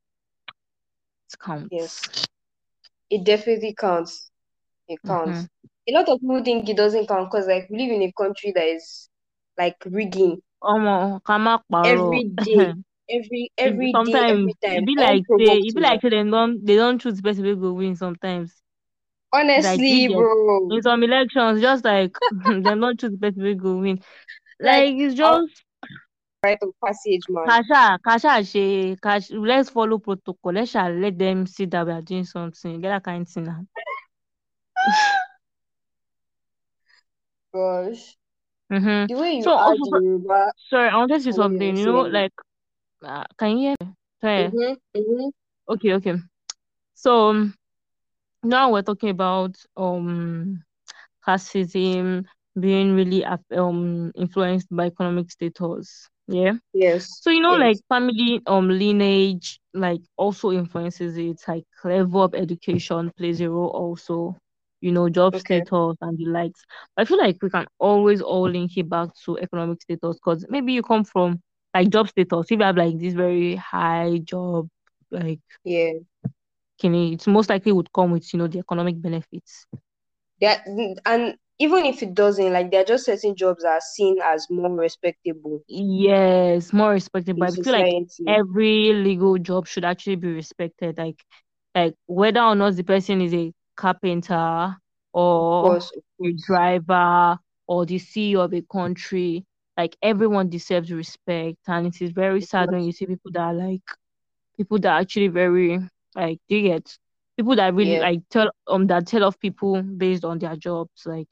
[1.34, 1.68] it counts.
[1.72, 2.28] Yes,
[3.10, 4.30] it definitely counts.
[4.88, 5.32] It mm-hmm.
[5.32, 5.48] counts.
[5.90, 8.52] A lot of people think it doesn't count because, like, we live in a country
[8.56, 9.10] that is
[9.58, 10.42] like rigging.
[11.72, 12.74] Paro every day,
[13.10, 16.66] every every sometimes every it time, be like say it be like say they don't
[16.66, 18.62] they don't choose the person wey go win sometimes.
[19.32, 22.12] Honestly, get bro, in some elections just like
[22.46, 24.02] they don't choose the person wey go win.
[24.60, 25.64] Like like it's just
[26.44, 27.48] rite of passage, man.
[27.48, 30.54] Kasha, Kasha, she, Kash, let's follow protocol.
[30.54, 32.82] Let's shall let them see that we are doing something.
[32.82, 33.66] Get that kind of thing now.
[37.54, 38.18] Gosh,
[38.72, 39.06] Mm-hmm.
[39.08, 41.52] the way you So also, so- Yoruba, sorry, I wanted to say I know what
[41.52, 41.78] something.
[41.78, 42.34] You know, like,
[43.04, 43.94] uh, can you hear me?
[44.22, 44.54] Sorry.
[44.54, 45.30] Mm-hmm, mm-hmm.
[45.70, 46.14] Okay, okay.
[46.94, 47.56] So um,
[48.44, 50.64] now we're talking about um
[51.26, 52.26] classism
[52.60, 56.10] being really um influenced by economic status.
[56.28, 56.54] Yeah.
[56.74, 57.22] Yes.
[57.22, 61.42] So you know, like family um lineage like also influences it.
[61.48, 64.38] Like level of education plays a role also.
[64.82, 65.38] You know, job Okay.
[65.38, 66.64] status and the likes.
[66.96, 70.46] But I feel like we can always all link it back to economic status because
[70.50, 71.40] maybe you come from
[71.74, 72.48] like job status.
[72.52, 74.68] If you have like this very high job,
[75.12, 75.94] like Yeah.
[76.80, 79.66] can it's most likely would come with you know the economic benefits.
[80.42, 80.66] That
[81.06, 84.48] and even if it doesn't, like there are just certain jobs that are seen as
[84.50, 87.90] more respectable Yes, more respected, but I feel like
[88.26, 90.98] every legal job should actually be respected.
[90.98, 91.24] Like,
[91.76, 94.78] like whether or not the person is a carpenter
[95.14, 95.82] or
[96.24, 99.46] a driver or the CEO of a country,
[99.78, 101.58] like everyone deserves respect.
[101.68, 103.84] And it is very sad when you see people that are like
[104.58, 105.80] people that are actually very
[106.16, 106.98] like do you get
[107.38, 108.00] people that really Yeah.
[108.00, 111.30] like tell um that tell off people based on their jobs like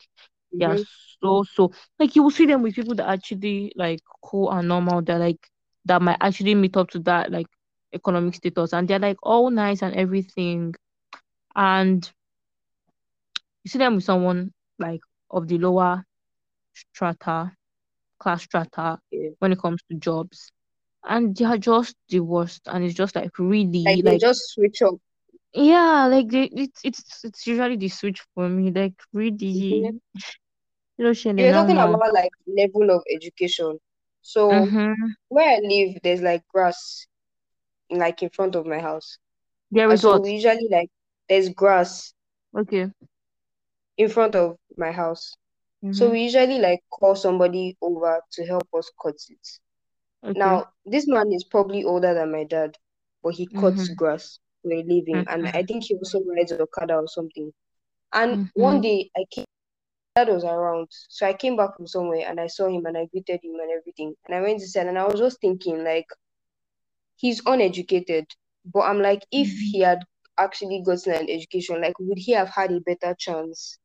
[0.59, 0.77] they are
[1.21, 5.01] so so like you will see them with people that actually like cool and normal
[5.01, 5.49] they're like
[5.85, 7.47] that might actually meet up to that like
[7.93, 10.73] economic status and they're like all nice and everything
[11.55, 12.11] and
[13.63, 16.03] you see them with someone like of the lower
[16.73, 17.51] strata
[18.19, 19.29] class strata Yeah.
[19.39, 20.51] when it comes to jobs
[21.03, 23.37] and they are just the worst and it's just like
[23.85, 24.95] Like really they like just switch up.
[25.55, 28.71] Yeah, like they, it's it's it's usually the switch for me.
[28.71, 28.95] Like
[29.53, 29.89] Mm-hmm.
[29.91, 29.91] really,
[30.97, 33.79] you know, You now talking about like level of education.
[34.21, 35.11] So Mm-hmm.
[35.29, 37.07] where I live, there's like grass
[37.89, 39.17] like in front of my house.
[39.71, 40.25] There is so what?
[40.25, 40.89] usually like
[41.29, 42.13] there's grass
[42.55, 42.91] Okay.
[43.97, 45.35] in front of my house.
[45.91, 46.11] So Mm-hmm.
[46.11, 49.47] we usually like call somebody over to help us cut it.
[50.23, 50.39] Okay.
[50.39, 52.77] Now, this man is probably older than my dad,
[53.23, 53.95] but he cuts Mm-hmm.
[53.95, 54.39] grass
[54.71, 55.23] a living.
[55.27, 55.67] And I Mm-hmm.
[55.67, 57.51] think he also rides Okada or something.
[58.13, 58.81] And one Mm-hmm.
[58.81, 59.45] day I came,
[60.15, 60.87] dad was around.
[61.09, 63.71] So I came back from somewhere and I saw him and I greeted him and
[63.71, 64.15] everything.
[64.25, 66.07] And I went inside and I was just thinking, like,
[67.15, 68.25] he's uneducated.
[68.65, 69.99] But I'm like, if he had
[70.37, 73.77] actually gotten an education, like, would he have had a better chance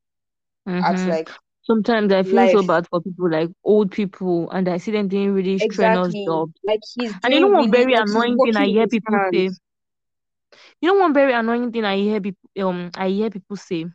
[0.83, 1.07] at Mm-hmm.
[1.07, 1.31] like
[1.63, 5.33] Sometimes I feel so bad for people like old people, and I see them doing
[5.33, 6.27] really strenuous Exactly.
[6.27, 6.53] jobs.
[6.65, 9.51] Like he's And you know one really very annoying thing I hear people say.
[10.81, 13.87] You know one very annoying thing I hear people um I hear people say.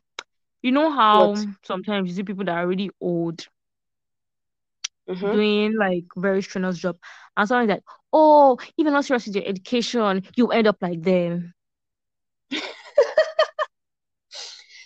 [0.62, 1.45] You know how What?
[1.63, 3.47] sometimes you see people that are really old
[5.10, 5.28] Mm-hmm.
[5.28, 6.97] doing like very strenuous job
[7.38, 11.54] and someone's like oh you're not serious with your education you end up like them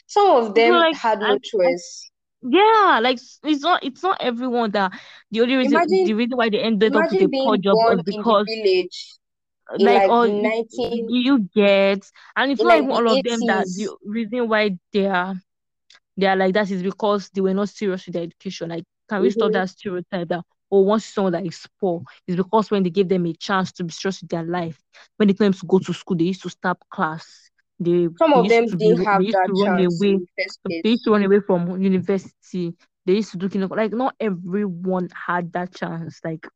[0.08, 2.12] Some of them like had no I choice.
[2.42, 4.92] yeah like it's not it's not everyone that
[5.32, 8.00] the only reason Imagine the reason why they ended up with a poor job was
[8.00, 9.19] born in the because village
[9.78, 12.00] like like or you, 19 you get
[12.36, 15.36] and it's not like even all of them that the reason why they are
[16.18, 18.70] they are like that is because they were not serious with their education.
[18.70, 19.54] Like, can we stop Mm-hmm.
[19.54, 23.26] that stereotype that oh, once someone that is poor is because when they gave them
[23.26, 24.80] a chance to be serious with their life,
[25.18, 27.50] when they came to go to school, they used to stop class.
[27.80, 30.20] They Some they of them didn't they have used that to run chance away.
[30.84, 32.76] They used to run away from university.
[33.06, 36.20] They used to do kind of like not everyone had that chance.
[36.24, 36.48] Like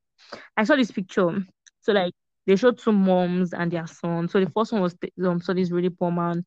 [0.58, 1.46] I saw this picture.
[1.82, 2.14] So like
[2.48, 4.28] they showed two moms and their son.
[4.30, 6.46] So the first one was um so this really poor man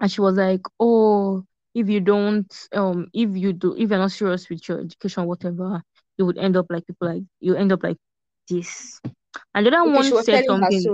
[0.00, 4.10] and she was like, "Oh, if you don't, um, if you do, if you're not
[4.12, 5.82] serious with your education, whatever,
[6.18, 7.98] you would end up like people like you end up like
[8.48, 9.00] this."
[9.54, 10.92] And the other Okay, one said something,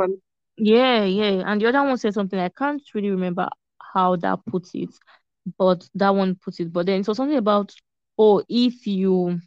[0.57, 2.38] yeah, yeah, and the other one said something.
[2.38, 3.49] I can't really remember
[3.94, 4.90] how that puts it,
[5.59, 6.72] but that one puts it.
[6.72, 7.72] But then so something about,
[8.18, 9.40] oh, if you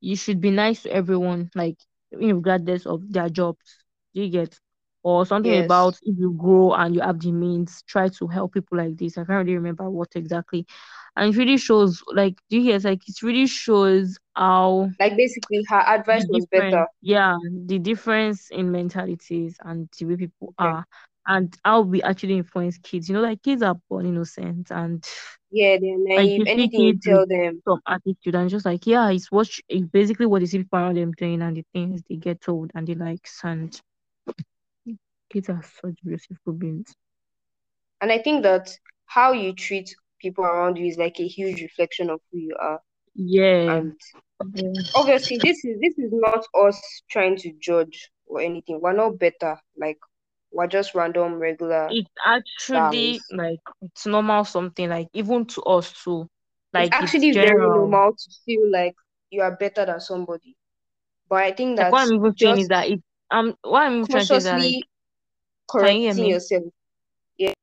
[0.00, 1.78] you should be nice to everyone, like
[2.12, 3.84] regardless of their jobs.
[4.14, 4.58] Do you get?
[5.02, 5.58] Or something yes.
[5.58, 9.16] about if you grow and you have the means, try to help people like this.
[9.16, 10.66] I can't really remember what exactly.
[11.16, 12.84] And it really shows, like, do you get?
[12.84, 16.86] Like, it really shows how Like basically her advice was better.
[17.02, 20.58] yeah, the difference in mentalities and the way people Okay.
[20.58, 20.84] are,
[21.26, 23.08] and how we actually influence kids.
[23.08, 25.04] You know, like kids are born innocent and
[25.50, 26.42] Yeah, they're like naive.
[26.46, 27.62] see Anything you tell them.
[27.66, 30.96] some attitude and just like yeah, it's what it's basically what they see people around
[30.96, 33.80] them doing and the things they get told and they likes and
[35.30, 36.94] kids are such beautiful beings.
[38.00, 42.10] And I think that how you treat people around you is like a huge reflection
[42.10, 42.82] of who you are.
[43.14, 43.78] Yeah.
[43.78, 44.00] And
[44.54, 44.72] yeah.
[44.94, 48.80] obviously this is this is not us trying to judge or anything.
[48.80, 49.60] We're not better.
[49.76, 49.98] Like
[50.52, 56.28] we're just random regular It's actually like it's normal something like even to us too.
[56.72, 58.94] Like it's actually very normal to feel like
[59.30, 60.56] you are better than somebody.
[61.28, 64.06] But I think Like what that I'm even saying is that it um what I'm
[64.06, 64.84] trying to say is that like consciously
[65.80, 66.30] you hear correcting me?
[66.30, 66.64] yourself.
[67.38, 67.54] Yeah.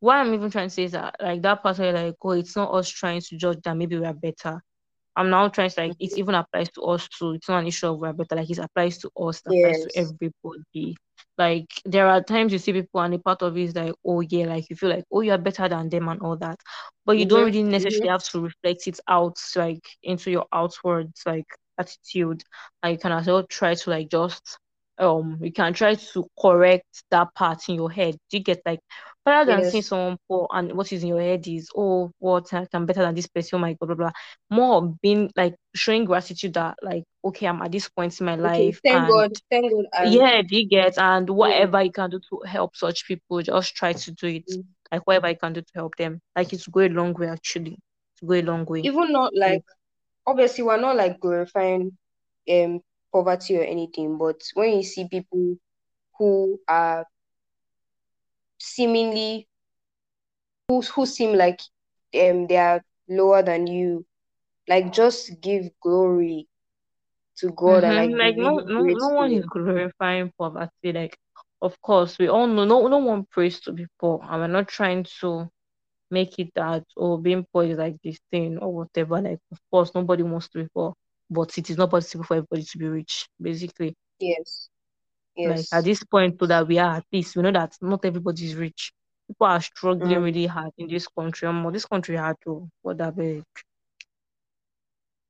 [0.00, 2.56] What I'm even trying to say is that like that part where like oh it's
[2.56, 4.62] not us trying to judge that maybe we are better
[5.16, 6.04] I'm now trying to like mm-hmm.
[6.04, 7.32] it even applies to us too.
[7.32, 9.92] It's not an issue of we're better, like it applies to us, it applies yes.
[9.92, 10.96] to everybody.
[11.36, 14.20] Like there are times you see people and a part of it is like, oh
[14.20, 16.58] yeah, like you feel like oh you're better than them and all that.
[17.04, 17.36] But you mm-hmm.
[17.36, 18.08] don't really necessarily mm-hmm.
[18.10, 21.46] have to reflect it out like into your outwards like
[21.78, 22.42] attitude.
[22.82, 24.58] And you can as well try to like just
[24.98, 28.16] um you can try to correct that part in your head.
[28.30, 28.80] Do you get like
[29.26, 29.72] rather than yes.
[29.72, 33.14] seeing someone poor and what is in your head is oh what I'm better than
[33.14, 34.12] this person, oh my god, blah blah.
[34.50, 38.34] More of being like showing gratitude that like okay, I'm at this point in my
[38.34, 38.80] okay, life.
[38.84, 40.12] Thank and, God, thank God.
[40.12, 41.84] Yeah, do you get and whatever yeah.
[41.84, 44.46] you can do to help such people, just try to do it.
[44.48, 44.60] Mm-hmm.
[44.92, 46.20] Like whatever you can do to help them.
[46.36, 47.78] Like it's go a long way actually.
[48.12, 48.80] It's go a long way.
[48.80, 50.30] Even not like yeah.
[50.30, 51.96] obviously we're not like glorifying
[52.48, 52.80] um
[53.14, 55.56] poverty or anything, but when you see people
[56.18, 57.06] who are
[58.58, 59.46] seemingly
[60.66, 61.60] who who seem like
[62.20, 64.04] um they are lower than you,
[64.68, 66.48] like just give glory
[67.36, 67.98] to God mm-hmm.
[67.98, 70.92] and like, like no no no one is glorifying poverty.
[70.92, 71.16] Like
[71.62, 74.66] of course we all know no no one prays to be poor and we're not
[74.66, 75.48] trying to
[76.10, 79.20] make it that or oh, being poor is like this thing or whatever.
[79.20, 80.94] Like of course nobody wants to be poor
[81.30, 83.96] but it is not possible for everybody to be rich, basically.
[84.20, 84.68] Yes.
[85.36, 85.72] Yes.
[85.72, 88.46] Like at this point, so that we are at least we know that not everybody
[88.46, 88.92] is rich.
[89.26, 90.22] People are struggling mm.
[90.22, 91.48] really hard in this country.
[91.48, 93.42] Um, this country hard to what that big.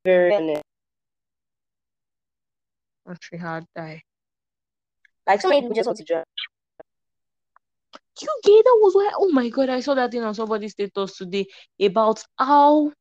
[0.05, 0.61] Very
[3.07, 4.03] country hard die.
[5.27, 6.25] Like so many people just want to join.
[8.21, 11.17] You get that was why oh my god, I saw that thing on somebody's status
[11.17, 11.47] today
[11.81, 12.93] about how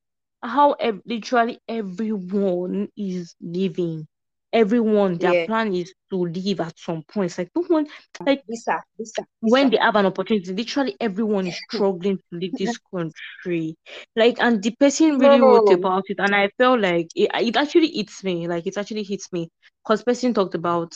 [0.43, 4.07] how ev- literally everyone is living.
[4.53, 5.45] Everyone, their yeah.
[5.45, 7.31] plan is to leave at some point.
[7.31, 7.87] It's like no one,
[8.27, 12.77] like visa, visa, when they have an opportunity, literally everyone is struggling to leave this
[12.93, 13.75] country.
[14.15, 15.41] Like, and the person really no.
[15.41, 18.47] wrote about it, and I felt like it, it actually hits me.
[18.47, 19.49] Like, it actually hits me
[19.83, 20.93] because person talked about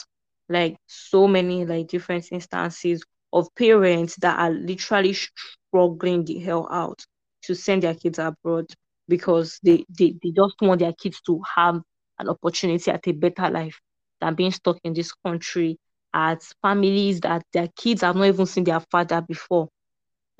[0.49, 7.05] like so many like different instances of parents that are literally struggling the hell out
[7.43, 8.65] to send their kids abroad
[9.07, 11.81] because they, they, they just want their kids to have
[12.19, 13.79] an opportunity at a better life
[14.19, 15.77] than being stuck in this country
[16.13, 19.69] at families that their kids have not even seen their father before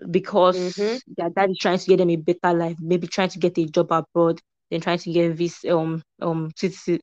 [0.10, 0.98] because mm-hmm.
[1.16, 3.66] their dad is trying to get them a better life, maybe trying to get a
[3.66, 7.00] job abroad, then trying to get this um um citizen,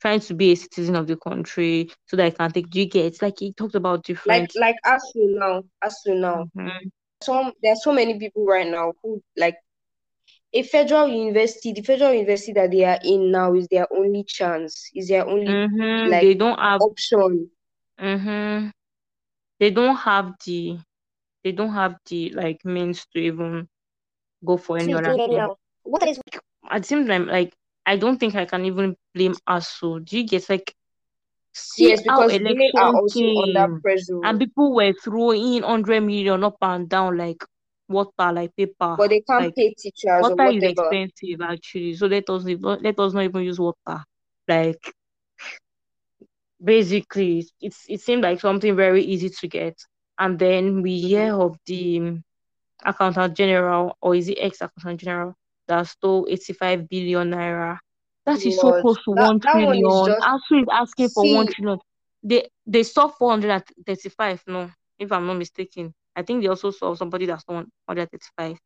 [0.00, 2.74] trying to be a citizen of the country so that I can take.
[2.74, 3.06] You get?
[3.06, 4.52] It's like he talked about different.
[4.56, 6.88] Like like as you know, as you know, mm-hmm.
[7.22, 9.56] some there are so many people right now who like
[10.54, 14.90] a federal university, the federal university that they are in now is their only chance,
[14.94, 16.10] is their only mm-hmm.
[16.10, 17.50] like they don't have option.
[18.00, 18.68] Mm-hmm.
[19.60, 20.78] They don't have the
[21.44, 23.68] they don't have the like means to even
[24.44, 25.48] go for any other thing.
[25.84, 26.20] What is
[26.70, 27.54] at the same time, like
[27.86, 30.04] I don't think I can even blame ASUU.
[30.04, 30.74] Do you get like
[31.52, 34.24] see yes, because they are also came, under pressure.
[34.24, 37.42] And people were throwing hundred million up and down like
[37.92, 38.96] water like paper.
[38.96, 41.94] But they can't like, pay teachers water is expensive actually.
[41.94, 44.02] So let us let us not even use water.
[44.48, 44.92] Like
[46.62, 49.78] basically it's it seemed like something very easy to get.
[50.18, 51.08] And then we mm-hmm.
[51.08, 52.18] hear of the
[52.84, 55.34] accountant general or is it ex accountant general
[55.68, 57.78] that stole 85 billion naira.
[58.24, 59.84] That is so close to that, one that trillion.
[59.84, 60.26] One is, just...
[60.70, 61.78] asking for See, one trillion.
[62.22, 65.92] They they saw 435, no, if I'm not mistaken.
[66.14, 68.58] I think they also saw somebody that's on 135.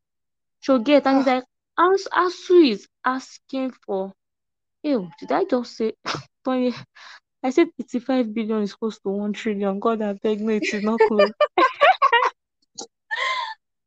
[0.60, 1.18] So get and ah.
[1.18, 1.44] he's like,
[1.78, 4.12] as ASUU is asking for
[4.82, 5.92] ew, did I just say
[6.46, 9.78] I said 85 billion is close to 1 trillion.
[9.78, 11.30] God, I beg, no, it is not close.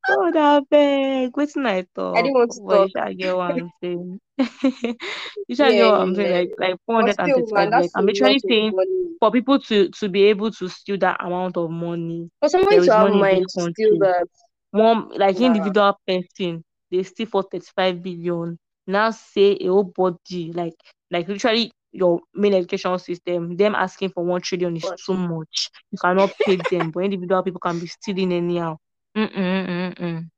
[0.10, 1.32] God, I beg.
[1.34, 2.17] What's I thought?
[2.17, 3.10] I didn't want to talk.
[3.10, 4.19] You get what I'm saying.
[4.38, 6.50] you should yeah, get what I'm saying.
[6.58, 8.74] Like, like 435 like, I'm literally saying
[9.19, 12.30] for people to to be able to steal that amount of money.
[12.39, 14.28] For someone to have mind to steal that.
[14.72, 18.58] One, like individual person, they steal for 35 billion.
[18.88, 20.74] Now say a whole body, like,
[21.12, 25.70] like literally your main education system, them asking for one trillion is too much.
[25.91, 28.78] You cannot pay them, but individual people can be stealing anyhow.
[29.20, 29.65] Mm-mm,
[29.97, 30.30] mm-mm.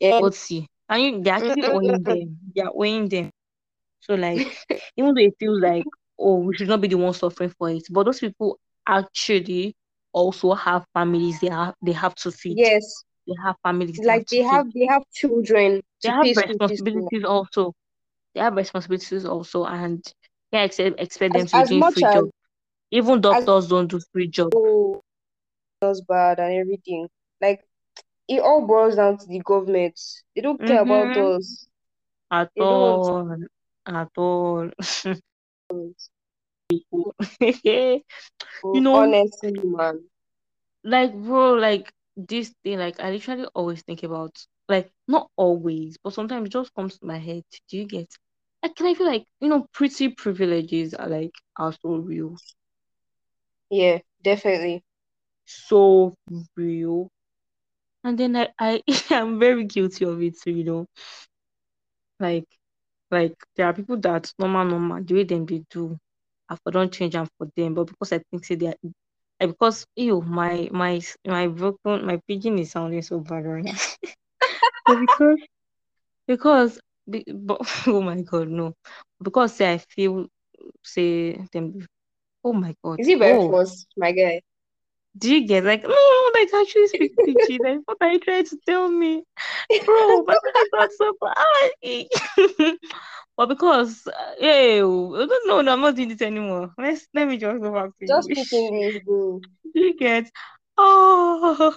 [0.00, 0.20] Yeah.
[0.20, 0.66] Let's see.
[0.88, 2.38] And you, they're actually owing them.
[2.54, 3.30] They're owing them.
[4.00, 4.44] So like,
[4.96, 5.86] even though it feels like,
[6.18, 9.74] oh, we should not be the ones suffering for it, but those people actually
[10.12, 12.60] also have families they have they have to feed.
[12.60, 13.04] Yes.
[13.26, 14.00] They have families.
[14.02, 14.72] Like they have feed.
[14.74, 15.82] they have children.
[16.02, 17.72] They have responsibilities also.
[18.34, 20.02] They have responsibilities also, and
[20.52, 22.30] yeah, expect expect them to do free job.
[22.90, 24.52] Even doctors as, don't do free job.
[24.54, 25.02] Oh,
[26.08, 27.08] bad and everything.
[27.40, 27.67] Like
[28.28, 29.98] it all boils down to the government.
[30.34, 30.90] They don't care mm-hmm.
[30.90, 31.66] about us.
[32.30, 33.24] At they all.
[33.26, 33.48] Don't.
[33.86, 34.70] at all.
[36.70, 38.04] You
[38.80, 40.04] know, honestly, man.
[40.84, 44.36] like bro, like this thing, like I literally always think about
[44.68, 47.44] like not always, but sometimes it just comes to my head.
[47.70, 48.08] Do you get?
[48.62, 52.36] Like, can I feel like you know, pretty privileges are like are so real,
[53.70, 54.84] Yeah, definitely.
[55.46, 56.14] so
[56.56, 57.10] real.
[58.04, 60.86] And then I, I am very guilty of it you know.
[62.20, 62.46] Like,
[63.10, 65.96] like there are people that normal, normal, the way them they do,
[66.48, 69.86] I for don't change them for them, but because I think say they are, because
[69.96, 73.74] you my my my broken my pidgin is sounding so bad right now.
[74.86, 75.38] but because
[76.26, 78.74] because be, but oh my god no,
[79.22, 80.26] because say I feel
[80.82, 81.86] say them.
[82.44, 83.64] Oh my god, Is it very oh.
[83.96, 84.40] my guy?
[85.18, 87.60] Do you get like no, no, like actually speak PG?
[87.62, 89.24] Like what are you trying to tell me,
[89.84, 90.24] bro?
[90.26, 92.76] My is not so bad.
[93.36, 96.72] but because uh, yeah, no, no, no, I'm not doing this anymore.
[96.78, 98.38] Let's let me just go back to Just English.
[98.38, 99.40] speak English, bro.
[99.74, 100.30] Do you get?
[100.76, 101.72] Oh,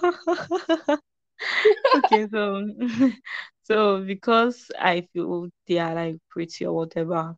[1.94, 2.26] okay.
[2.32, 2.64] So,
[3.62, 7.36] so because I feel they are like pretty or whatever,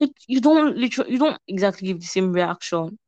[0.00, 2.98] like you don't literally, you don't exactly give the same reaction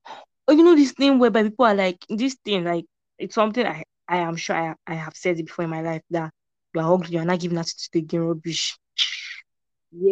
[0.51, 2.87] oh, you know this thing whereby people are like this thing like
[3.19, 6.03] it's something I I am sure I, I have said it before in my life
[6.11, 6.33] that
[6.75, 8.77] you are ugly, you are not giving attitude to the game rubbish.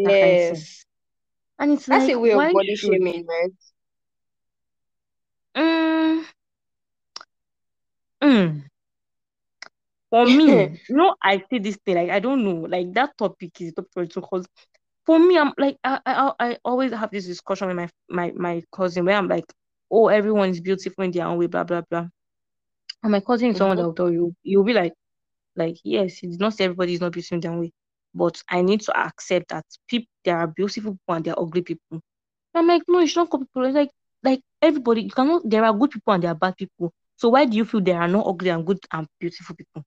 [0.04, 0.66] That kind of thing.
[0.66, 0.84] Yes.
[1.58, 3.52] And it's That's like a way of body shaming, right?
[5.56, 6.24] mm,
[8.22, 8.62] mm.
[10.10, 13.60] for me, you know, I say this thing like I don't know, like that topic
[13.60, 14.46] is topic for it because
[15.06, 18.62] for me, I'm like I, I I always have this discussion with my my my
[18.72, 19.46] cousin where I'm like,
[19.90, 22.06] oh, everyone is beautiful in their own way, blah blah blah.
[23.02, 23.86] And my cousin is someone that Mhm.
[23.86, 24.94] will tell you, you'll be like,
[25.56, 27.72] like yes, he did not say everybody is not beautiful in their way,
[28.14, 31.62] but I need to accept that people there are beautiful people and there are ugly
[31.62, 32.00] people.
[32.54, 33.64] I'm like, no, you should not call people.
[33.66, 33.90] It's like
[34.22, 36.92] like everybody, you cannot there are good people and there are bad people.
[37.16, 39.82] So why do you feel there are no ugly and good and beautiful people?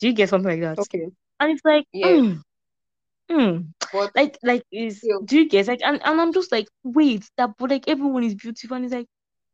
[0.00, 0.80] Do you get something like that?
[0.80, 1.10] Okay.
[1.40, 2.04] And it's like, Yeah.
[2.04, 2.40] mm,
[3.30, 6.68] mm, But like like is still, do you get like and, and I'm just like,
[6.84, 9.06] wait, that but like everyone is beautiful and it's like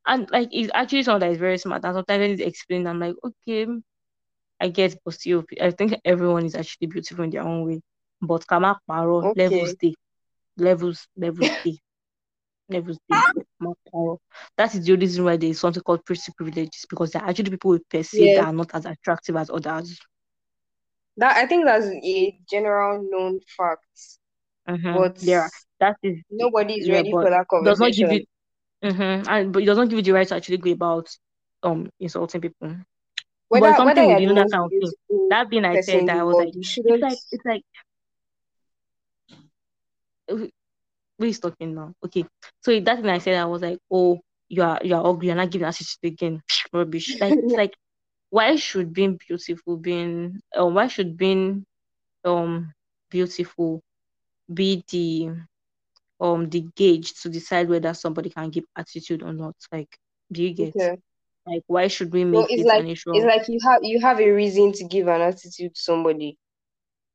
[0.06, 3.00] and like it's actually someone that is very smart and sometimes when it's explained, I'm
[3.00, 3.66] like, okay,
[4.60, 7.80] I get but still I think everyone is actually beautiful in their own way.
[8.20, 9.94] But kama paro levels day.
[10.58, 11.78] Levels levels day.
[12.70, 13.24] Levels day.
[14.56, 17.50] That is the only reason why there is something called pretty privileges because they're actually
[17.50, 18.34] people we perceive Yeah.
[18.34, 19.98] that are not as attractive as others.
[21.16, 24.17] That I think that's a general known fact.
[24.68, 24.92] Mm-hmm.
[24.92, 25.48] But yeah,
[25.80, 28.10] that is nobody is yeah, ready for that does not give conversation.
[28.12, 28.24] you
[28.84, 31.08] mm-hmm, and but it does not give you the right to actually go about
[31.62, 32.76] um insulting people.
[33.50, 35.28] But Whether whether something with you know that of thing.
[35.30, 37.62] That thing I said that I was like, it's like it's like
[41.26, 41.94] is talking now?
[42.04, 42.24] Okay,
[42.60, 45.36] so that thing I said I was like, oh, you are you are ugly, you're
[45.36, 46.42] not giving us attitude again,
[46.72, 47.16] rubbish.
[47.20, 47.74] Like it's like
[48.30, 51.64] why should being beautiful being um why should being
[52.24, 52.72] um
[53.10, 53.80] beautiful
[54.52, 55.30] be the
[56.20, 59.56] um the gauge to decide whether somebody can give attitude or not?
[59.72, 59.96] Like,
[60.32, 60.98] do you get Okay.
[61.46, 64.00] like why should we make it's it like an issue it's like you have you
[64.00, 66.36] have a reason to give an attitude to somebody.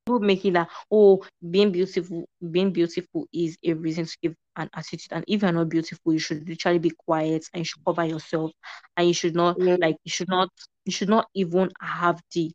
[0.06, 5.12] people making that oh being beautiful being beautiful is a reason to give an attitude
[5.12, 8.52] and if you're not beautiful you should literally be quiet and you should cover yourself
[8.98, 10.50] and you should not Mm, like you should not
[10.86, 12.52] you should not even have the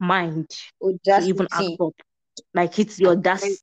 [0.00, 0.46] mind
[1.10, 1.92] to even act up
[2.54, 3.58] like it's the audacity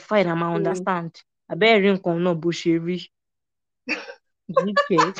[0.00, 1.12] fine I might Mm, understand
[1.52, 2.98] abẹ́rẹ́ nǹkan náà bó ṣe rí.
[4.48, 5.12] Do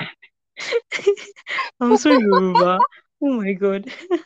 [1.80, 2.78] I'm so Yoruba
[3.22, 3.90] oh my god.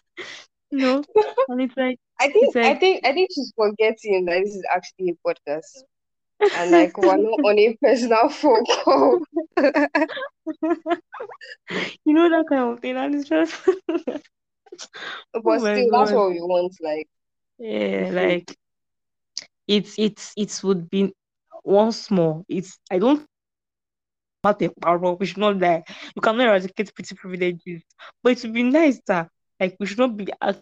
[0.72, 1.02] No.
[1.48, 5.10] And it's like I think I think I think she's forgetting that this is actually
[5.10, 5.84] a podcast.
[6.54, 9.20] And like we're not on a personal phone call.
[12.04, 13.54] you know that kind of thing and it's just
[15.44, 16.12] oh But my still, that's god.
[16.12, 16.74] what we want.
[16.80, 17.08] Like.
[17.58, 18.56] Yeah like
[19.66, 21.12] it's it's it would be
[21.64, 22.44] once more.
[22.48, 23.26] It's i don't
[24.44, 25.14] want a power.
[25.14, 25.82] We should not lie.
[26.14, 27.82] You cannot eradicate pretty privileges.
[28.22, 29.28] But it would be nice that
[29.60, 30.60] like we should not be as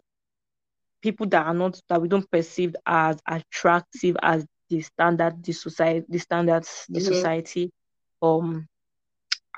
[1.03, 6.07] people that are not that we don't perceive as attractive as the standard the society
[6.09, 7.01] the standards the Mhm.
[7.01, 7.71] society
[8.23, 8.67] um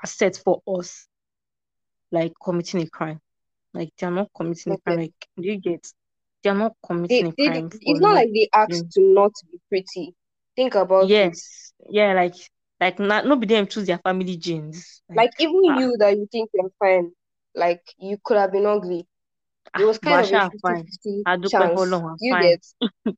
[0.05, 1.07] set for us
[2.11, 3.19] like committing a crime.
[3.73, 4.97] Like they're not committing a crime.
[4.97, 5.85] Like do you get
[6.43, 6.73] they're not
[7.09, 10.13] They committing a they crime it's not like they asked to not be pretty.
[10.55, 11.31] Think about it.
[11.31, 12.35] yes yeah like
[12.79, 16.27] like not be them choose their family genes like Like even ah you that you
[16.31, 17.11] think you're fine,
[17.55, 19.07] like you could have been ugly.
[19.77, 21.95] It ah was kind of a Basha fine 50-50 Adupe chance.
[22.19, 22.61] You fine get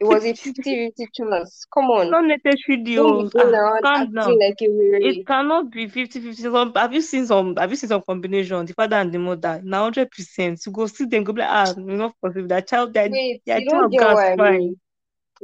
[0.00, 1.66] It was a 50 50 chance.
[1.72, 2.14] Come on.
[2.14, 3.32] Not necessary Don't be deals.
[3.32, 4.40] going around calm down.
[4.40, 4.68] like a
[5.00, 6.42] It cannot be 50 50.
[6.42, 8.64] Some, have you seen some have you seen some combination?
[8.66, 9.60] The father and the mother.
[9.64, 10.60] Now hundred percent.
[10.66, 12.48] You go see them, go be like, ah, not possible.
[12.48, 14.48] That child Wait, their you don't get what I fine.
[14.48, 14.78] mean.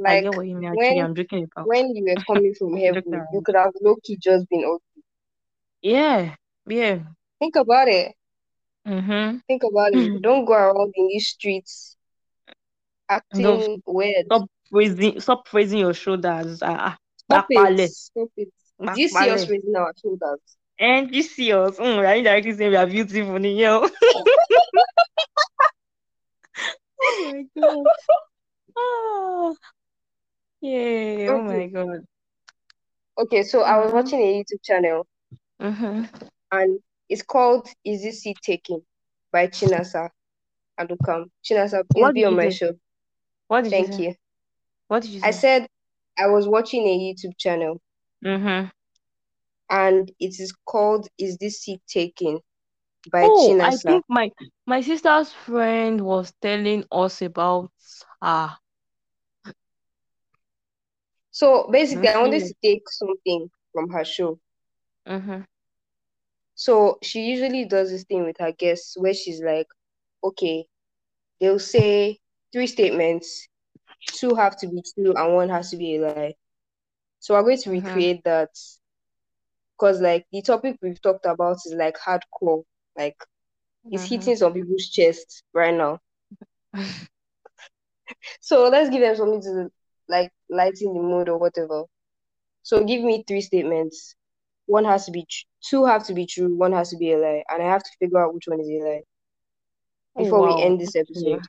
[0.07, 0.99] I Like get what you mean actually.
[0.99, 1.69] when I'm joking about.
[1.69, 5.01] when you were coming from heaven, you could have low key just been okay.
[5.81, 6.35] Yeah,
[6.67, 7.03] yeah.
[7.39, 8.15] Think about it.
[8.87, 9.37] Mm-hmm.
[9.47, 10.11] Think about it.
[10.21, 11.97] Don't go around in these streets
[13.33, 14.27] No, acting weird.
[14.27, 16.61] stop raising stop raising your shoulders.
[16.63, 17.93] Ah, ah, Stop it.
[17.93, 18.49] Stop it.
[18.93, 20.39] Do you see us raising our shoulders?
[20.79, 21.77] And you see us.
[21.77, 23.89] Mm, we are indirectly saying we are beautiful, Niyeo.
[27.05, 27.91] Oh my god.
[28.75, 29.55] Oh,
[30.61, 31.29] yeah.
[31.29, 32.05] Oh my god.
[33.17, 33.95] Okay, so I was Mm-hmm.
[33.95, 35.07] watching a YouTube channel
[35.61, 36.03] Mm-hmm.
[36.51, 38.81] and it's called Is This Seat Taking
[39.31, 40.09] by Chinasa
[40.79, 41.25] Adukam.
[41.43, 42.71] Chinasa, please What be on my show.
[43.53, 44.03] What did you Thank say?
[44.03, 44.15] you.
[44.87, 45.67] What did you I said
[46.17, 47.81] I was watching a YouTube channel
[48.25, 48.69] Mm-hmm.
[49.69, 52.39] and it is called Is This Seat Taking
[53.11, 54.31] by Oh, I think my
[54.65, 57.71] my sister's friend was telling us about
[58.21, 58.57] her.
[61.31, 62.45] So basically, I wanted Mm-hmm.
[62.45, 64.39] to take something from her show.
[65.07, 65.41] Mm-hmm.
[66.55, 69.67] So she usually does this thing with her guests where she's like,
[70.23, 70.67] okay,
[71.39, 72.19] they'll say
[72.53, 73.49] three statements,
[74.13, 76.33] two have to be true and one has to be a lie.
[77.19, 77.71] So we're going to Mm-hmm.
[77.71, 78.49] recreate that
[79.77, 82.63] because like the topic we've talked about is like hardcore,
[82.97, 83.15] like
[83.91, 84.09] it's Mm-hmm.
[84.09, 85.99] hitting some people's chest right now.
[88.41, 89.69] So let's give them something to
[90.07, 91.83] like lighten the mood or whatever.
[92.63, 94.15] So give me three statements.
[94.65, 97.17] One has to be tr- two have to be true, one has to be a
[97.17, 99.01] lie, and I have to figure out which one is a lie
[100.15, 101.43] Oh before we end this episode.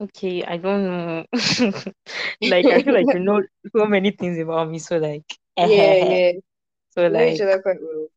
[0.00, 1.24] Okay, I don't know.
[2.44, 3.42] Like I feel like you know
[3.74, 5.24] so many things about me, so like
[5.58, 6.32] Yeah, yeah.
[6.90, 8.08] so We know each like well.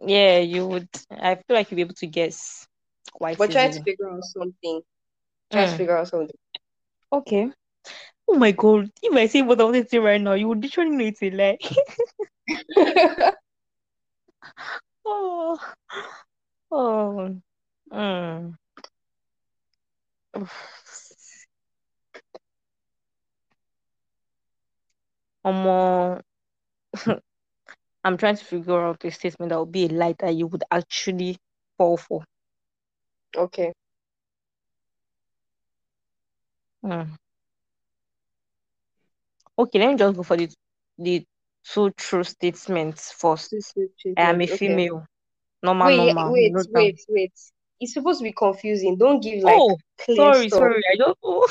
[0.00, 2.66] yeah, you would I feel like you'll be able to guess
[3.12, 4.82] quite But try to figure out something.
[5.50, 5.76] Try to Mm.
[5.76, 6.36] figure out something.
[7.12, 7.50] Okay.
[8.28, 10.62] Oh my god, if I say what I wanted to say right now, you would
[10.62, 11.58] literally know it's a lie.
[15.04, 15.58] Oh,
[16.70, 17.40] oh,
[17.92, 18.54] mm.
[20.36, 21.01] Oof.
[25.44, 26.20] Omo,
[28.04, 30.64] I'm trying to figure out a statement that would be a lie that you would
[30.70, 31.38] actually
[31.78, 32.24] fall for.
[33.36, 33.72] Okay.
[36.84, 37.16] Mm.
[39.58, 40.48] Okay, let me just go for the
[40.98, 41.24] the
[41.64, 43.50] two true statements first.
[43.50, 43.60] Two
[44.00, 44.46] true I am a.
[44.46, 44.58] Okay.
[44.58, 45.06] female.
[45.62, 46.32] Normal, Wait, normal.
[46.32, 46.66] wait, down.
[46.72, 47.32] wait, wait.
[47.80, 48.96] It's supposed to be confusing.
[48.96, 49.76] Don't give like Oh,
[50.14, 50.60] sorry, stuff.
[50.60, 50.82] sorry.
[50.92, 51.46] I don't know.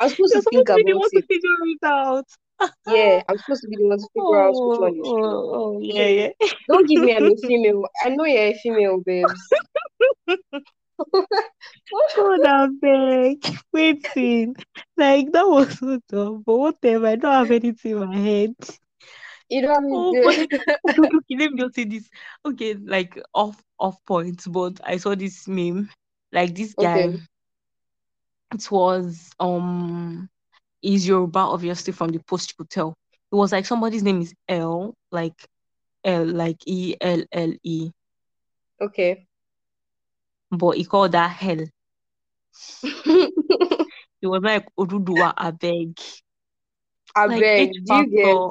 [0.00, 2.26] I'm supposed You're to think supposed to about one to figure it out.
[2.86, 5.42] Yeah, I'm supposed to be the one to figure out which one is true.
[5.44, 6.30] oh, oh, yeah, yeah.
[6.68, 7.84] don't give me I'm a female.
[8.02, 9.48] I know you're a female, babes.
[12.16, 13.44] God, I beg.
[13.72, 14.56] Waiting.
[14.96, 16.42] Like, that was so dumb.
[16.46, 17.06] But whatever.
[17.06, 18.54] I don't have anything in my head.
[19.48, 22.08] You don't have Oh, to but do okay, okay, okay, let me just say this.
[22.44, 25.90] Okay, like, off, off point, but I saw this meme.
[26.32, 27.18] Like, this guy, Okay.
[28.54, 30.28] it was, um,
[30.94, 32.94] is Yoruba, obviously, from the post you could tell.
[33.32, 35.34] It was like somebody's name is L, like,
[36.04, 37.90] L, like E L L E,
[38.80, 39.26] Okay.
[40.50, 41.66] but he called that hell.
[44.22, 45.98] It was like Oduduwa, I beg.
[47.14, 47.46] I Like
[47.84, 48.42] do you get?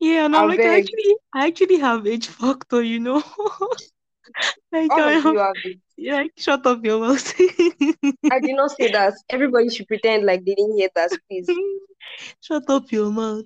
[0.00, 3.22] Yeah, and I'm I like, I actually, I actually have H factor, you know.
[4.72, 5.78] Like All I of you have it.
[5.98, 7.34] like, shut up your mouth.
[8.30, 9.14] I did not say that.
[9.30, 11.48] Everybody should pretend like they didn't hear that, please.
[12.40, 13.44] Shut up your mouth.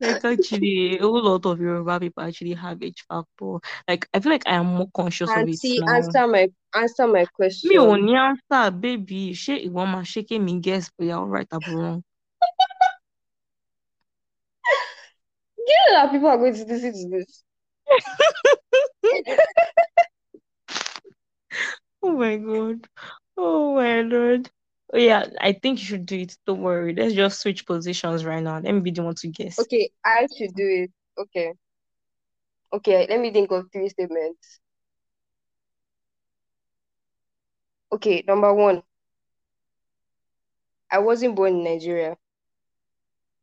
[0.00, 3.58] Like actually, a whole lot of Yoruba people actually have H factor.
[3.88, 5.94] Like I feel like I am more conscious of it Auntie, now.
[5.96, 7.70] answer my answer my question.
[8.04, 9.32] ní answer, baby.
[9.72, 12.02] Máa ṣe kí mi guess bóyá all right àbí wrong?
[15.56, 17.42] Do you know that people are going to listen to this?
[22.06, 22.86] Oh my god.
[23.36, 24.48] Oh my lord.
[24.92, 26.36] Oh yeah, I think you should do it.
[26.46, 26.94] Don't worry.
[26.94, 28.60] Let's just switch positions right now.
[28.60, 29.58] Let me be the one to guess.
[29.58, 30.90] Okay, I should do it.
[31.18, 31.52] Okay.
[32.72, 34.60] Okay, let me think of three statements.
[37.90, 38.82] Okay, number one,
[40.90, 42.16] I wasn't born in Nigeria.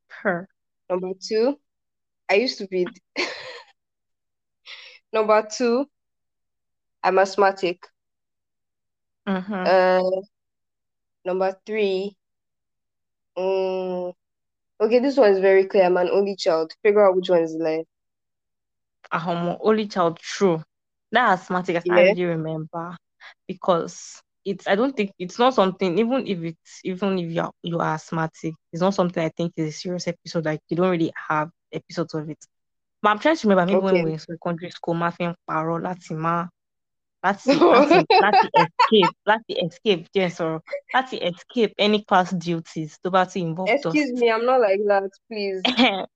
[0.08, 0.48] Her.
[0.90, 1.60] Number two,
[2.30, 2.88] I used to be.
[5.12, 5.86] Number two,
[7.04, 7.86] I'm asthmatic.
[9.28, 9.66] Mm-hmm.
[9.66, 10.22] Uh,
[11.26, 12.16] number three,
[13.38, 14.14] Mm,
[14.82, 15.84] okay, this one is very clear.
[15.86, 16.74] I'm an only child.
[16.84, 17.86] Figure out which one is the lie.
[19.12, 20.18] I'm only child.
[20.20, 20.64] True.
[21.12, 22.14] That asthmatic, I Yeah.
[22.18, 22.98] remember
[23.48, 24.68] because it's.
[24.68, 25.98] I don't think it's not something.
[26.00, 29.70] Even if it's even if you're you are asthmatic, it's not something I think is
[29.70, 30.46] a serious episode.
[30.46, 32.40] Like you don't really have episodes of it.
[33.02, 34.10] But I'm trying to remember maybe when we Okay.
[34.10, 35.82] were in secondary school, máa fi ń parọ́
[37.24, 40.60] láti má láti láti láti escape láti escape jẹ́ sọ̀rọ̀
[40.96, 44.20] láti escape any class duties tó bá ti involve Excuse dust.
[44.20, 45.62] me, I'm not like that, please.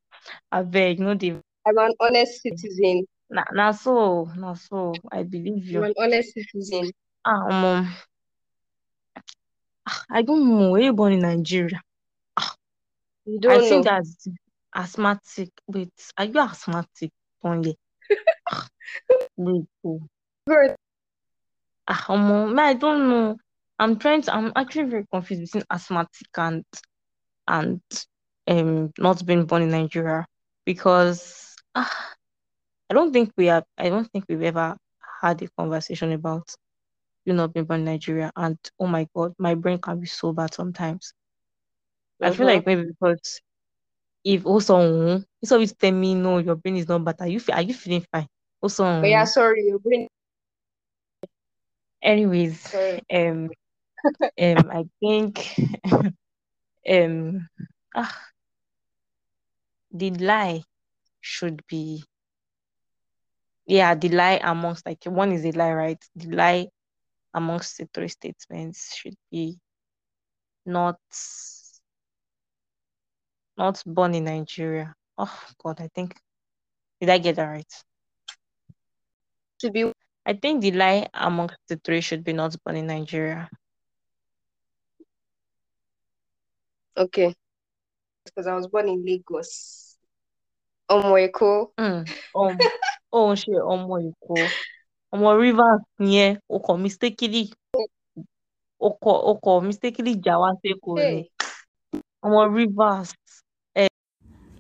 [0.58, 1.34] Abeg, no dey.
[1.68, 3.06] I'm an honest citizen.
[3.30, 5.80] Na na so na so I believe you.
[5.80, 6.92] I'm an honest citizen.
[7.26, 7.88] Ah, omo.
[9.88, 10.72] Ah, I don't know.
[10.72, 11.82] Were you born in Nigeria?
[13.26, 13.68] You don't know.
[13.70, 14.28] think that's
[14.74, 15.50] asthmatic.
[15.68, 17.12] Wait, are you asthmatic,
[17.44, 17.76] Tonye?
[18.50, 18.68] Ah,
[19.36, 20.00] Wait, oh.
[21.88, 22.06] Ah,
[22.60, 23.38] I don't know.
[23.80, 24.34] I'm trying to.
[24.36, 26.64] I'm actually very confused between asthmatic and
[27.48, 27.82] and
[28.48, 30.26] um not being born in Nigeria
[30.66, 32.14] because ah,
[32.90, 33.66] I don't think we have.
[33.78, 34.78] I don't think we've ever
[35.22, 36.56] had a conversation about
[37.26, 38.32] you not being born in Nigeria.
[38.36, 41.14] And oh my God, my brain can be so bad sometimes.
[42.22, 43.42] I feel like maybe because
[44.24, 47.16] if also it's always telling me no, your brain is not bad.
[47.20, 48.28] Are you are you feeling fine?
[48.62, 50.08] Also, But yeah, sorry, your brain.
[52.02, 53.02] Anyways, Sorry.
[53.14, 53.50] um,
[54.42, 55.56] um, I think
[56.90, 57.48] um,
[57.96, 58.18] ah,
[59.92, 60.64] the lie
[61.22, 62.04] should be
[63.66, 66.04] yeah, the lie amongst like one is a lie, right?
[66.16, 66.68] The lie
[67.34, 69.60] amongst the three statements should be
[70.66, 70.98] not
[73.58, 74.96] not born in Nigeria.
[75.18, 76.16] Oh God, I think
[77.00, 77.74] did I get that right?
[79.60, 79.92] To be
[80.28, 83.50] I think the lie amongst the three should be not born in Nigeria.
[86.98, 87.34] okay.
[88.26, 89.98] Because I was born in Lagos.
[90.90, 91.72] Omoeko.
[91.80, 92.10] Mm.
[92.36, 92.58] Um,
[93.14, 94.36] oh shit, ọmọ Èkó.
[95.14, 97.52] Ọmọ Rivers yẹn, o kò mistakenly
[98.80, 99.12] o kò
[99.44, 101.02] o mistakenly jà wá s'Èkó ni.
[101.04, 102.02] Hey.
[102.26, 103.14] Ọmọ Rivers.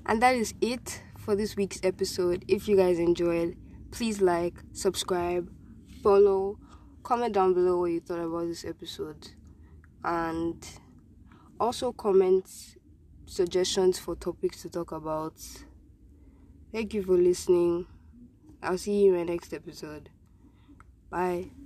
[0.09, 2.45] And that is it for this week's episode.
[2.47, 3.57] If you guys enjoyed,
[3.91, 5.49] please like, subscribe,
[6.07, 6.57] follow,
[7.03, 9.27] comment down below what you thought about this episode,
[10.05, 10.65] and
[11.59, 12.77] also comment
[13.25, 15.33] suggestions for topics to talk about.
[16.71, 17.87] Thank you for listening.
[18.63, 20.09] I'll see you in my next episode.
[21.09, 21.56] Bye.